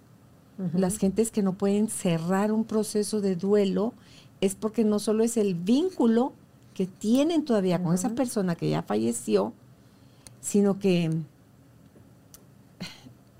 [0.72, 3.92] las gentes que no pueden cerrar un proceso de duelo,
[4.40, 6.32] es porque no solo es el vínculo
[6.72, 9.52] que tienen todavía con esa persona que ya falleció,
[10.40, 11.10] sino que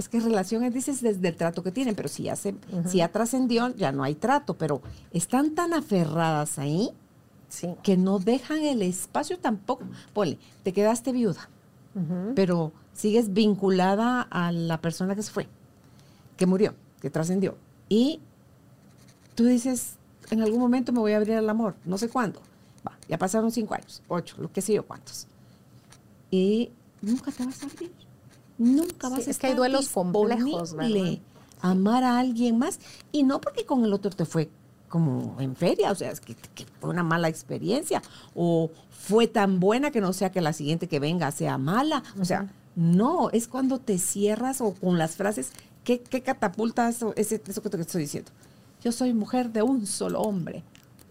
[0.04, 2.54] es que relaciones dices desde el trato que tienen, pero si ya se,
[2.86, 4.82] si ya trascendió, ya no hay trato, pero
[5.12, 6.90] están tan aferradas ahí
[7.82, 9.84] que no dejan el espacio tampoco.
[10.12, 11.48] Ponle, te quedaste viuda,
[12.34, 15.48] pero sigues vinculada a la persona que se fue,
[16.36, 17.56] que murió, que trascendió.
[17.88, 18.20] Y
[19.34, 19.96] tú dices,
[20.30, 22.42] en algún momento me voy a abrir al amor, no sé cuándo.
[22.86, 25.26] Va, ya pasaron cinco años, ocho, lo que sé yo cuántos.
[26.30, 28.03] Y nunca te vas a abrir.
[28.58, 30.74] Nunca vas a estar Es que hay duelos complejos,
[31.60, 32.78] Amar a alguien más.
[33.10, 34.50] Y no porque con el otro te fue
[34.88, 36.36] como en feria, o sea, es que,
[36.78, 38.02] fue una mala experiencia.
[38.34, 42.02] O fue tan buena que no sea que la siguiente que venga sea mala.
[42.20, 45.52] O sea, no, es cuando te cierras o con las frases,
[45.84, 48.30] ¿qué, qué catapulta eso, eso que te estoy diciendo?
[48.82, 50.62] Yo soy mujer de un solo hombre.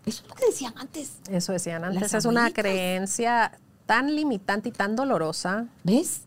[0.05, 1.13] Eso es lo que decían antes.
[1.29, 2.13] Eso decían antes.
[2.13, 5.67] es una creencia tan limitante y tan dolorosa.
[5.83, 6.21] ¿Ves?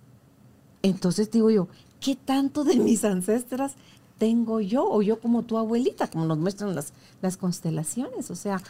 [0.86, 1.68] Entonces digo yo,
[2.00, 3.74] ¿qué tanto de mis ancestras
[4.18, 8.30] tengo yo o yo como tu abuelita, como nos muestran las, las constelaciones.
[8.30, 8.62] O sea,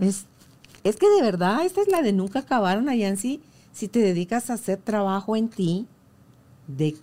[0.00, 0.24] es,
[0.82, 3.40] es que de verdad, esta es la de nunca acabar, Nayansi,
[3.72, 5.86] si te dedicas a hacer trabajo en ti,
[6.66, 6.96] de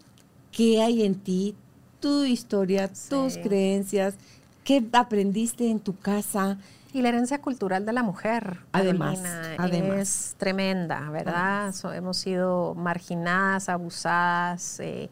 [0.51, 1.55] qué hay en ti,
[1.99, 4.15] tu historia, tus creencias,
[4.63, 6.57] qué aprendiste en tu casa.
[6.93, 9.19] Y la herencia cultural de la mujer, además,
[9.57, 9.97] además.
[9.97, 11.73] es tremenda, ¿verdad?
[11.93, 14.79] hemos sido marginadas, abusadas.
[14.81, 15.09] Eh,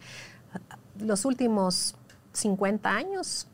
[0.99, 1.95] los últimos
[2.33, 3.47] 50 años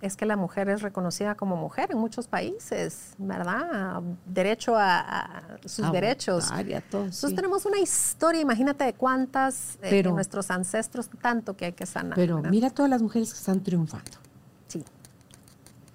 [0.00, 4.00] es que la mujer es reconocida como mujer en muchos países, ¿verdad?
[4.24, 6.50] Derecho a, sus derechos.
[6.56, 12.14] Entonces tenemos una historia, imagínate de cuántas eh, nuestros ancestros, tanto que hay que sanar.
[12.14, 14.12] Pero mira todas las mujeres que están triunfando.
[14.68, 14.84] Sí.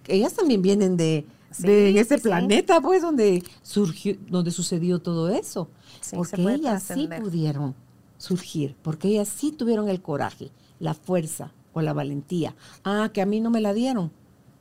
[0.07, 1.25] Ellas también vienen de,
[1.63, 5.69] ese planeta, pues, donde surgió, donde sucedió todo eso.
[6.13, 7.75] porque ellas sí pudieron
[8.17, 12.55] surgir, porque ellas sí tuvieron el coraje, la fuerza, o la valentía.
[12.83, 14.11] Ah, que a mí no me la dieron.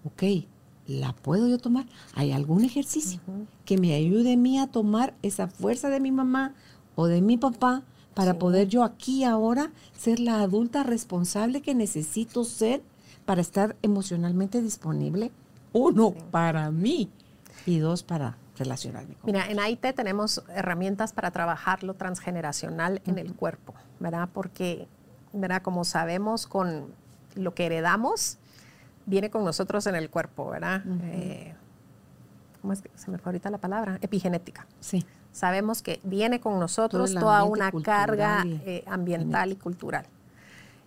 [0.04, 0.22] Ok,
[0.86, 1.86] ¿la puedo yo tomar?
[2.14, 3.20] ¿Hay algún ejercicio
[3.64, 6.54] que me ayude a mí a tomar esa fuerza de mi mamá
[6.96, 7.82] o de mi papá
[8.14, 12.82] para poder yo aquí ahora ser la adulta responsable que necesito ser
[13.24, 15.30] para estar emocionalmente disponible?
[15.74, 17.10] Uno, para mí
[17.66, 19.16] y dos, para relacionarme.
[19.24, 24.28] Mira, en AIT tenemos herramientas para trabajar lo transgeneracional en el cuerpo, ¿verdad?
[24.32, 24.88] Porque,
[25.32, 25.62] ¿verdad?
[25.62, 26.86] Como sabemos con
[27.34, 28.38] lo que heredamos
[29.06, 30.82] viene con nosotros en el cuerpo, ¿verdad?
[30.86, 31.54] Eh,
[32.62, 33.98] ¿Cómo es que se me fue ahorita la palabra?
[34.00, 34.66] Epigenética.
[34.80, 35.04] Sí.
[35.32, 40.06] Sabemos que viene con nosotros toda una carga eh, ambiental y cultural.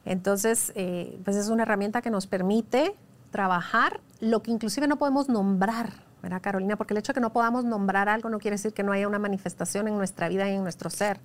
[0.05, 2.95] Entonces, eh, pues es una herramienta que nos permite
[3.29, 5.91] trabajar lo que inclusive no podemos nombrar,
[6.21, 6.75] ¿verdad, Carolina?
[6.75, 9.07] Porque el hecho de que no podamos nombrar algo no quiere decir que no haya
[9.07, 11.19] una manifestación en nuestra vida y en nuestro ser.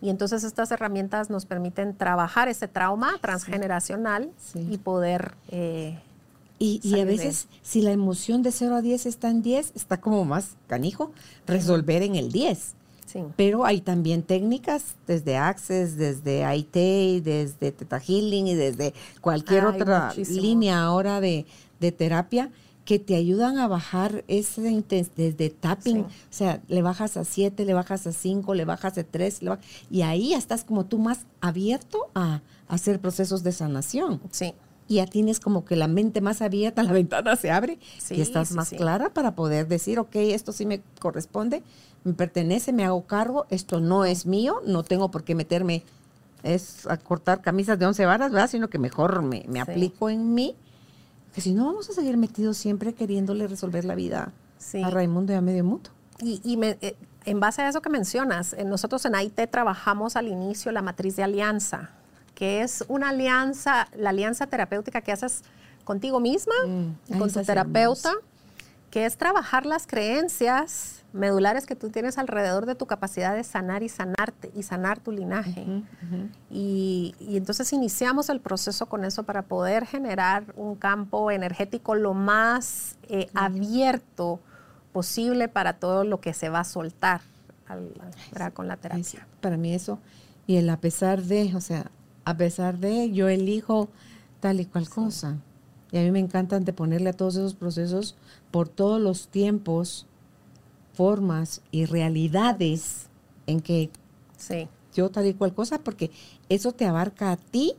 [0.00, 5.34] Y entonces estas herramientas nos permiten trabajar ese trauma transgeneracional y poder...
[5.48, 5.98] Eh,
[6.64, 10.24] y, a veces, si la emoción de 0 a 10 está en 10, está como
[10.24, 11.10] más canijo,
[11.44, 12.74] resolver en el 10.
[13.04, 13.24] Sí.
[13.34, 20.14] Pero hay también técnicas desde Access, desde IT, desde Teta Healing y desde cualquier otra
[20.14, 21.46] línea ahora de,
[21.82, 22.50] de terapia
[22.84, 24.62] que te ayudan a bajar ese
[25.16, 29.04] desde tapping, o sea, le bajas a 7, le bajas a 5, le bajas a
[29.04, 29.40] 3,
[29.90, 34.20] y ahí ya estás como tú más abierto a, hacer procesos de sanación.
[34.30, 34.54] Sí.
[34.88, 37.78] Y ya tienes como que la mente más abierta, la ventana se abre
[38.10, 41.62] y estás más clara para poder decir, ok, esto sí me corresponde,
[42.02, 45.84] me pertenece, me hago cargo, esto no es mío, no tengo por qué meterme,
[46.42, 48.50] es a cortar camisas de 11 varas, ¿verdad?
[48.50, 50.56] Sino que mejor me, me aplico en mí
[51.34, 54.32] que si no vamos a seguir metidos siempre queriéndole resolver la vida
[54.82, 55.90] a Raimundo y a Medio Mundo.
[56.20, 60.70] Y, eh, en base a eso que mencionas, eh, nosotros en AIT trabajamos al inicio
[60.72, 61.90] la matriz de alianza,
[62.34, 65.42] que es una alianza, la alianza terapéutica que haces
[65.84, 66.54] contigo misma
[67.08, 68.12] y mm, con tu terapeuta,
[68.90, 73.82] que es trabajar las creencias medulares que tú tienes alrededor de tu capacidad de sanar
[73.82, 75.66] y sanarte y sanar tu linaje.
[76.50, 82.96] Y, entonces iniciamos el proceso con eso para poder generar un campo energético lo más
[83.08, 84.40] eh, abierto
[84.92, 87.20] posible para todo lo que se va a soltar
[88.54, 89.26] con la terapia.
[89.40, 89.98] Para mí eso,
[90.46, 91.90] y el a pesar de, o sea,
[92.24, 93.88] a pesar de, yo elijo
[94.40, 95.38] tal y cual cosa.
[95.90, 98.16] Y a mí me encanta anteponerle a todos esos procesos
[98.50, 100.06] por todos los tiempos
[100.94, 103.06] formas y realidades
[103.46, 103.90] en que
[104.36, 104.68] sí.
[104.94, 106.10] yo tal y cual cosa, porque
[106.48, 107.74] eso te abarca a ti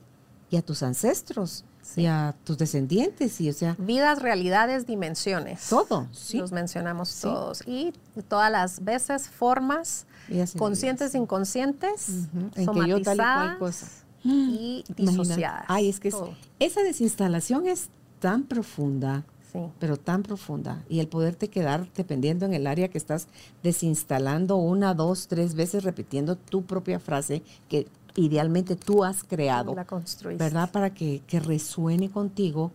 [0.50, 3.40] y a tus ancestros y a tus descendientes.
[3.42, 5.68] Y, o sea, Vidas, realidades, dimensiones.
[5.70, 6.38] Todo, sí.
[6.38, 7.64] Los mencionamos todos.
[7.68, 7.94] Y
[8.28, 10.06] todas las veces formas
[10.58, 13.20] conscientes, inconscientes, en que yo tal
[14.24, 15.66] y y disociadas.
[15.68, 16.14] Ay, es que
[16.60, 17.90] esa desinstalación es
[18.20, 19.26] tan profunda
[19.80, 20.84] pero tan profunda.
[20.90, 23.28] Y el poderte quedar dependiendo en el área que estás
[23.62, 29.76] desinstalando una, dos, tres veces repitiendo tu propia frase que idealmente tú has creado.
[29.76, 29.86] La
[30.38, 30.72] ¿Verdad?
[30.72, 32.72] Para que, resuene contigo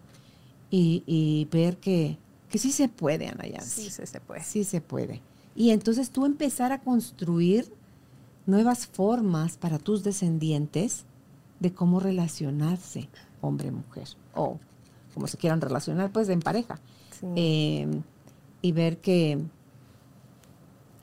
[0.71, 2.19] y, ver que,
[2.49, 3.61] que, sí se puede, Anaya.
[3.61, 4.45] Sí, sí se puede.
[4.45, 5.21] Sí se puede.
[5.57, 7.73] Y entonces tú empezar a construir
[8.47, 11.05] nuevas formas para tus descendientes
[11.61, 13.09] de cómo relacionarse
[13.41, 14.59] hombre-mujer o
[15.19, 16.79] como se quieran relacionar, pues en pareja.
[17.35, 18.03] Em,
[18.63, 19.45] y ver que,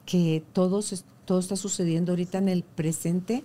[0.06, 0.80] que todo,
[1.26, 3.44] todo está sucediendo ahorita en el presente,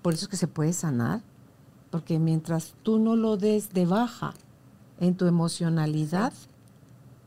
[0.00, 1.20] por eso es que se puede sanar,
[1.90, 4.32] porque mientras tú no lo des de baja
[4.98, 6.32] en tu emocionalidad,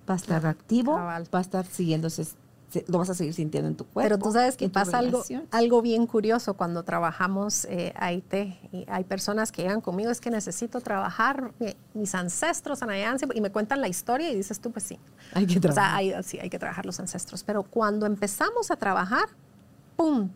[0.09, 0.93] va a estar activo,
[1.34, 2.36] va a estar siguiéndose se-
[2.88, 4.07] lo vas a seguir sintiendo en tu cuerpo.
[4.07, 8.34] Pero tú sabes que pasa algo, algo bien curioso cuando trabajamos eh, AIT.
[8.72, 11.51] Y hay personas que llegan conmigo, es que necesito trabajar
[11.93, 14.99] mis ancestros en Ayancia, y me cuentan la historia y dices tú, pues sí.
[15.34, 15.95] Hay que O sea, trabajar.
[15.97, 17.43] hay, sí, hay que trabajar los ancestros.
[17.43, 19.26] Pero cuando empezamos a trabajar,
[19.95, 20.30] ¡pum!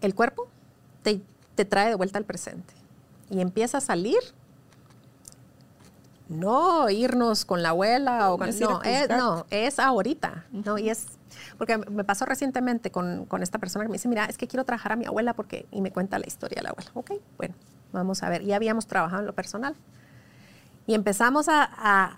[0.00, 0.48] El cuerpo
[1.02, 1.20] te,
[1.54, 2.74] te trae de vuelta al presente.
[3.30, 4.18] Y empieza a salir.
[6.28, 10.46] No irnos con la abuela o con, No es no, es ahorita.
[10.52, 11.06] No, y es
[11.58, 14.64] porque me pasó recientemente con, con esta persona que me dice, mira, es que quiero
[14.64, 16.90] trabajar a mi abuela porque, y me cuenta la historia de la abuela.
[16.94, 17.54] Ok, bueno,
[17.92, 18.42] vamos a ver.
[18.44, 19.74] Ya habíamos trabajado en lo personal.
[20.86, 22.14] Y empezamos a, a-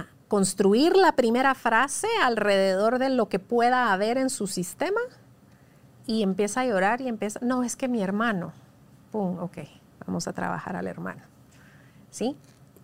[0.00, 5.00] a construir la primera frase alrededor de lo que pueda haber en su sistema.
[6.06, 8.52] Y empieza a llorar y empieza, no, es que mi hermano.
[9.12, 9.58] Pum, ok,
[10.06, 11.20] vamos a trabajar al hermano.
[12.10, 12.34] ¿Sí?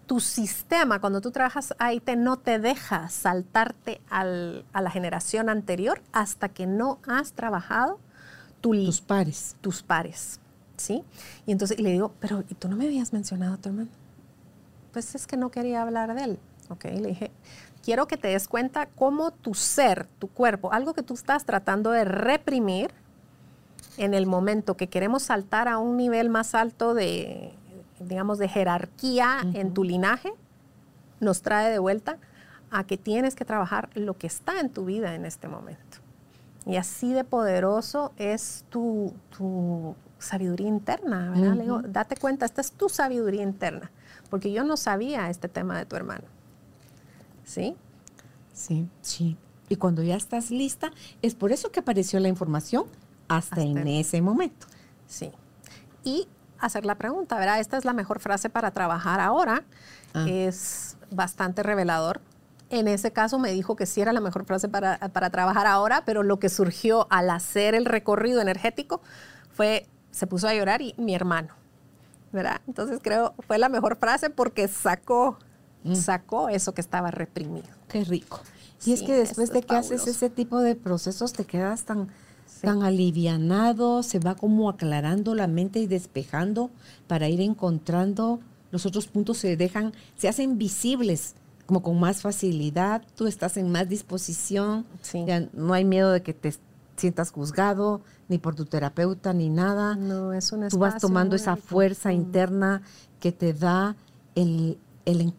[0.07, 5.49] Tu sistema, cuando tú trabajas ahí, te, no te deja saltarte al- a la generación
[5.49, 7.99] anterior hasta que no has trabajado
[8.61, 9.57] tu, Tus pares.
[9.63, 10.41] tus pares,
[10.77, 11.03] ¿sí?
[11.47, 13.89] Y entonces y le digo, pero ¿y tú no me habías mencionado a tu hermano?
[14.93, 16.39] Pues es que no quería hablar de él,
[16.69, 16.85] ¿ok?
[16.85, 17.31] Le dije,
[17.83, 21.91] quiero que te des cuenta cómo tu ser, tu cuerpo, algo que tú estás tratando
[21.91, 22.91] de reprimir
[23.97, 27.55] en el momento que queremos saltar a un nivel más alto de,
[28.01, 30.33] digamos, de jerarquía en tu linaje,
[31.21, 32.19] nos trae de vuelta
[32.71, 35.99] a que tienes que trabajar lo que está en tu vida en este momento.
[36.67, 41.55] Y así de poderoso es tu, tu sabiduría interna, ¿verdad?
[41.57, 43.91] Le digo, date cuenta, esta es tu sabiduría interna,
[44.31, 46.25] porque yo no sabía este tema de tu hermano.
[47.45, 47.77] ¿Sí?
[48.53, 49.37] Sí, sí.
[49.69, 50.91] Y cuando ya estás lista,
[51.23, 52.85] es por eso que apareció la información
[53.29, 54.67] hasta, en- ese momento.
[55.07, 55.31] Sí.
[56.03, 56.29] Y
[56.59, 57.61] hacer la pregunta, ¿verdad?
[57.61, 59.65] Esta es la mejor frase para trabajar ahora.
[60.15, 60.27] Ah.
[60.29, 62.21] Es bastante revelador.
[62.71, 66.03] En ese caso me dijo que sí era la mejor frase para, para trabajar ahora,
[66.05, 69.01] pero lo que surgió al hacer el recorrido energético
[69.51, 71.55] fue, se puso a llorar y mi hermano,
[72.33, 72.61] ¿verdad?
[72.67, 75.39] Entonces creo fue la mejor frase porque sacó,
[75.85, 75.95] Mm.
[75.97, 77.69] sacó eso que estaba reprimido.
[77.89, 78.41] Qué rico.
[78.87, 82.09] Y es que después de es que haces ese tipo de procesos te quedas tan.
[82.65, 86.71] Tan alivianado, se va como aclarando la mente y despejando
[87.07, 88.41] para ir encontrando
[88.71, 91.35] los otros puntos se dejan, se hacen visibles
[91.67, 95.25] como con más facilidad, tú estás en más disposición, Sí.
[95.27, 96.53] ya no hay miedo de que te
[96.97, 99.95] sientas juzgado ni por tu terapeuta ni nada.
[99.97, 102.13] No, es un Tú vas tomando esa fuerza Mm.
[102.13, 102.83] interna
[103.21, 103.97] que te da
[104.35, 105.33] el, el,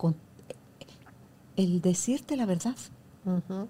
[1.58, 2.76] el decirte la verdad,
[3.26, 3.68] Ujú.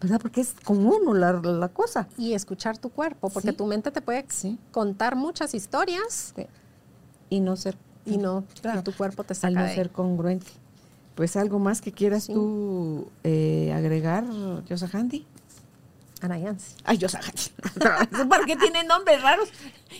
[0.00, 0.18] ¿Verdad?
[0.20, 2.08] Porque es con uno la, la cosa.
[2.16, 3.56] y escuchar tu cuerpo, porque Sí.
[3.56, 4.58] tu mente te puede Sí.
[4.72, 6.34] contar muchas historias
[7.28, 8.80] Y no ser, y no, Claro.
[8.80, 10.46] y tu cuerpo te al saca no de ser congruente.
[11.14, 14.24] Pues algo más que quieras tú eh, agregar,
[14.68, 15.26] Yosahandi.
[16.20, 16.74] Anayansi.
[16.84, 17.42] Ay, Yosahandi.
[18.28, 19.48] ¿Por qué tiene nombres raros?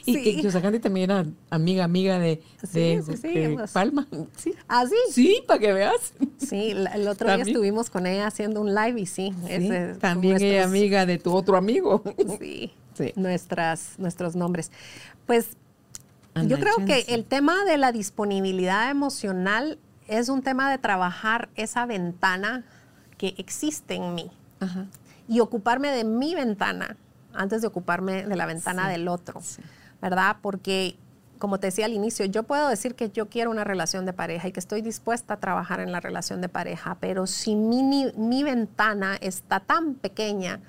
[0.06, 0.40] Y Sí.
[0.42, 2.42] que también era amiga, amiga de,
[2.72, 3.70] de, Sí, sí, de pues.
[3.72, 4.06] Palma.
[4.36, 4.54] Sí.
[4.68, 4.94] ¿Ah, sí?
[5.12, 6.12] Sí, para que veas.
[6.38, 9.34] Sí, la- el otro día estuvimos con ella haciendo un live y sí.
[9.48, 12.02] Ese también como ella nuestros- amiga de tu otro amigo.
[12.38, 13.12] Sí, Sí.
[13.16, 14.70] Nuestras, nuestros nombres.
[15.26, 15.56] Pues
[16.46, 21.86] yo creo que el tema de la disponibilidad emocional es un tema de trabajar esa
[21.86, 22.64] ventana
[23.16, 24.86] que existe en mí Ajá.
[25.30, 26.96] Y ocuparme de mi ventana
[27.32, 29.62] antes de ocuparme de la ventana Sí, del otro, sí.
[30.02, 30.38] ¿verdad?
[30.42, 30.96] Porque,
[31.38, 34.48] como te decía al inicio, yo puedo decir que yo quiero una relación de pareja
[34.48, 38.42] y que estoy dispuesta a trabajar en la relación de pareja, pero si mi, mi
[38.42, 40.60] ventana está tan pequeña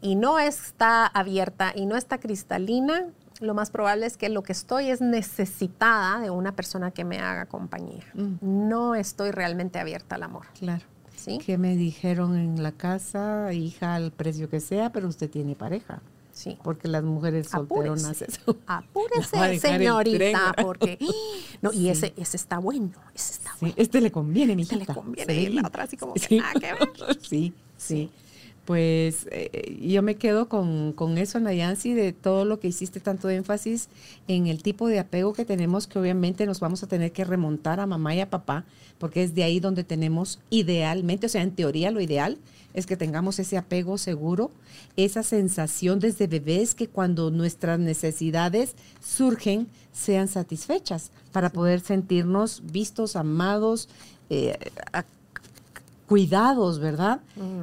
[0.00, 3.04] y no está abierta y no está cristalina,
[3.40, 7.18] lo más probable es que lo que estoy es necesitada de una persona que me
[7.18, 8.04] haga compañía.
[8.14, 8.36] Mm.
[8.40, 10.46] No estoy realmente abierta al amor.
[10.58, 10.84] Claro.
[11.24, 11.38] ¿Sí?
[11.38, 16.00] Que me dijeron en la casa, hija, al precio que sea, pero usted tiene pareja.
[16.32, 16.56] Sí.
[16.64, 18.24] Porque las mujeres solteronas Apúrese.
[18.24, 18.56] eso.
[18.66, 20.98] Apúrese, señorita, porque
[21.62, 21.88] no, y Sí.
[21.90, 23.74] ese, ese está bueno, ese está Sí, bueno.
[23.76, 26.72] este le conviene, mi Este le conviene, y la otra así como que nada que
[26.72, 27.18] ver.
[27.22, 28.10] Sí, sí.
[28.64, 33.28] Pues eh, yo me quedo con, con eso, Nayansi, de todo lo que hiciste tanto
[33.28, 33.88] énfasis
[34.28, 37.80] en el tipo de apego que tenemos, que obviamente nos vamos a tener que remontar
[37.80, 38.64] a mamá y a papá,
[38.98, 42.38] porque es de ahí donde tenemos idealmente, o sea, en teoría lo ideal
[42.74, 44.50] es que tengamos ese apego seguro,
[44.96, 53.16] esa sensación desde bebés que cuando nuestras necesidades surgen sean satisfechas para poder sentirnos vistos,
[53.16, 53.88] amados,
[54.30, 54.56] eh,
[56.12, 57.20] cuidados, ¿verdad?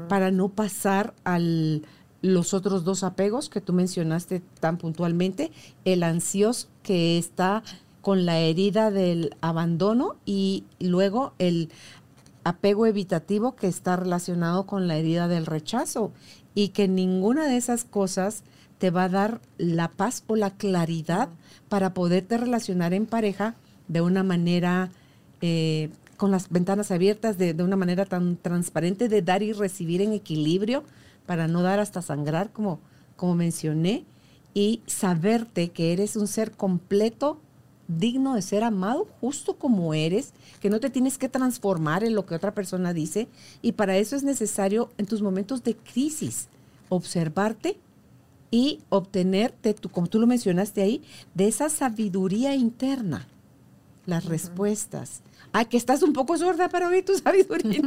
[0.07, 1.83] Para no pasar al
[2.23, 5.51] los otros dos apegos que tú mencionaste tan puntualmente,
[5.85, 7.61] el ansioso que está
[8.01, 11.69] con la herida del abandono y luego el
[12.43, 16.11] apego evitativo que está relacionado con la herida del rechazo.
[16.55, 18.43] y que ninguna de esas cosas
[18.79, 21.29] te va a dar la paz o la claridad
[21.69, 23.55] para poderte relacionar en pareja
[23.87, 24.89] de una manera
[25.41, 30.01] eh, con las ventanas abiertas, de, de, una manera tan transparente de dar y recibir
[30.01, 30.83] en equilibrio
[31.25, 32.81] para no dar hasta sangrar como,
[33.15, 34.03] como mencioné
[34.53, 37.39] y saberte que eres un ser completo
[37.87, 42.25] digno de ser amado justo como eres, que no te tienes que transformar en lo
[42.25, 43.29] que otra persona dice
[43.61, 46.49] y para eso es necesario en tus momentos de crisis
[46.89, 47.77] observarte
[48.51, 51.01] y obtenerte, tu, como tú lo mencionaste ahí,
[51.33, 53.27] de esa sabiduría interna,
[54.05, 55.21] las respuestas.
[55.51, 57.81] Ay, que estás un poco sorda para oír tu sabiduría.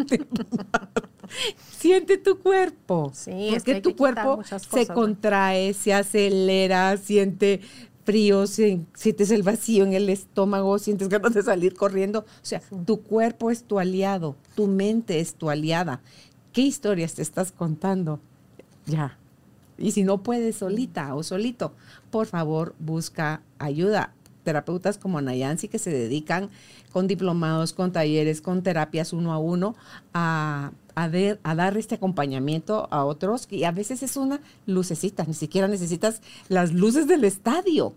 [1.71, 3.13] Siente tu cuerpo.
[3.15, 7.61] Sí, porque tu cuerpo se contrae, se acelera, siente
[8.05, 12.21] frío, sientes el vacío en el estómago, sientes ganas de salir corriendo.
[12.21, 16.01] O sea, tu cuerpo es tu aliado, tu mente es tu aliada.
[16.53, 18.21] ¿Qué historias te estás contando?
[18.87, 19.19] Ya.
[19.79, 21.73] Y si no puedes solita o solito,
[22.11, 24.15] por favor busca ayuda.
[24.45, 26.51] Terapeutas como Nayansi que se dedican
[26.93, 29.75] con diplomados, con talleres, con terapias uno a uno
[30.15, 31.11] a, a,
[31.43, 36.21] a, dar este acompañamiento a otros y a veces es una lucecita, ni siquiera necesitas
[36.49, 37.95] las luces del estadio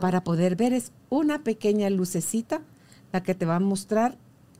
[0.00, 2.60] para poder ver, es una pequeña lucecita
[3.12, 4.16] la que te va a mostrar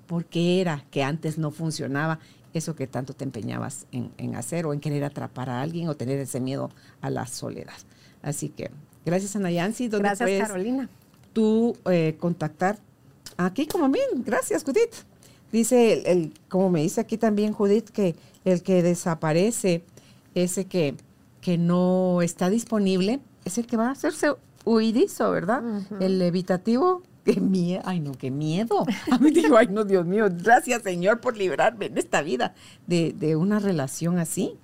[0.06, 2.18] por qué era que antes no funcionaba
[2.52, 6.18] eso que tanto te empeñabas en, hacer o en querer atrapar a alguien o tener
[6.20, 6.70] ese miedo
[7.00, 7.74] a la soledad.
[8.22, 8.70] Así que
[9.04, 9.88] gracias a Nayansi.
[9.88, 10.88] Gracias Carolina.
[11.32, 12.78] Tú eh, contactar
[13.36, 14.06] aquí como bien.
[14.24, 14.94] Gracias Judith.
[15.52, 19.84] Dice, el, como me dice aquí también Judith, que el que desaparece,
[20.34, 20.96] ese que,
[21.40, 24.32] que no está disponible, es el que va a hacerse
[24.64, 25.62] huidizo, ¿verdad?
[26.00, 28.84] El evitativo qué miedo, ay no, qué miedo.
[29.10, 32.54] A mí digo, ay no, Dios mío, gracias Señor por librarme en esta vida
[32.86, 34.56] de, una relación así.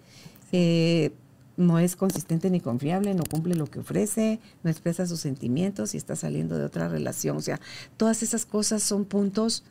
[0.52, 1.12] Eh,
[1.60, 5.98] no es consistente ni confiable, no cumple lo que ofrece, no expresa sus sentimientos y
[5.98, 7.36] está saliendo de otra relación.
[7.36, 7.60] O sea,
[7.96, 9.62] todas esas cosas son puntos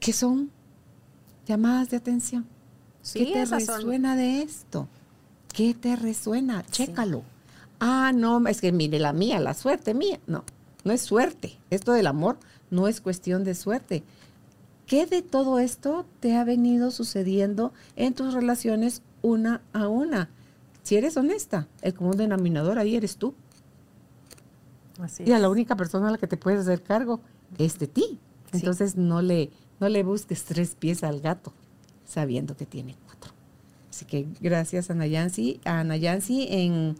[0.00, 0.50] que son
[1.46, 2.46] llamadas de atención.
[3.14, 4.88] ¿Qué te resuena de esto?
[5.52, 6.64] ¿Qué te resuena?
[6.70, 7.22] Chécalo.
[7.78, 10.20] Ah, no, es que mire la mía, la suerte mía.
[10.26, 10.44] No,
[10.84, 11.58] no es suerte.
[11.70, 12.38] Esto del amor
[12.70, 14.02] no es cuestión de suerte.
[14.86, 20.28] ¿Qué de todo esto te ha venido sucediendo en tus relaciones una a una?
[20.90, 23.32] Si eres honesta, el común denominador ahí eres tú.
[25.00, 27.20] Así y a la única persona a la que te puedes hacer cargo
[27.58, 28.18] es de ti.
[28.50, 31.52] Entonces no, le, no le busques tres pies al gato
[32.04, 33.30] sabiendo que tiene cuatro.
[33.88, 36.96] Así que gracias a Nayansi, a Nayansi en,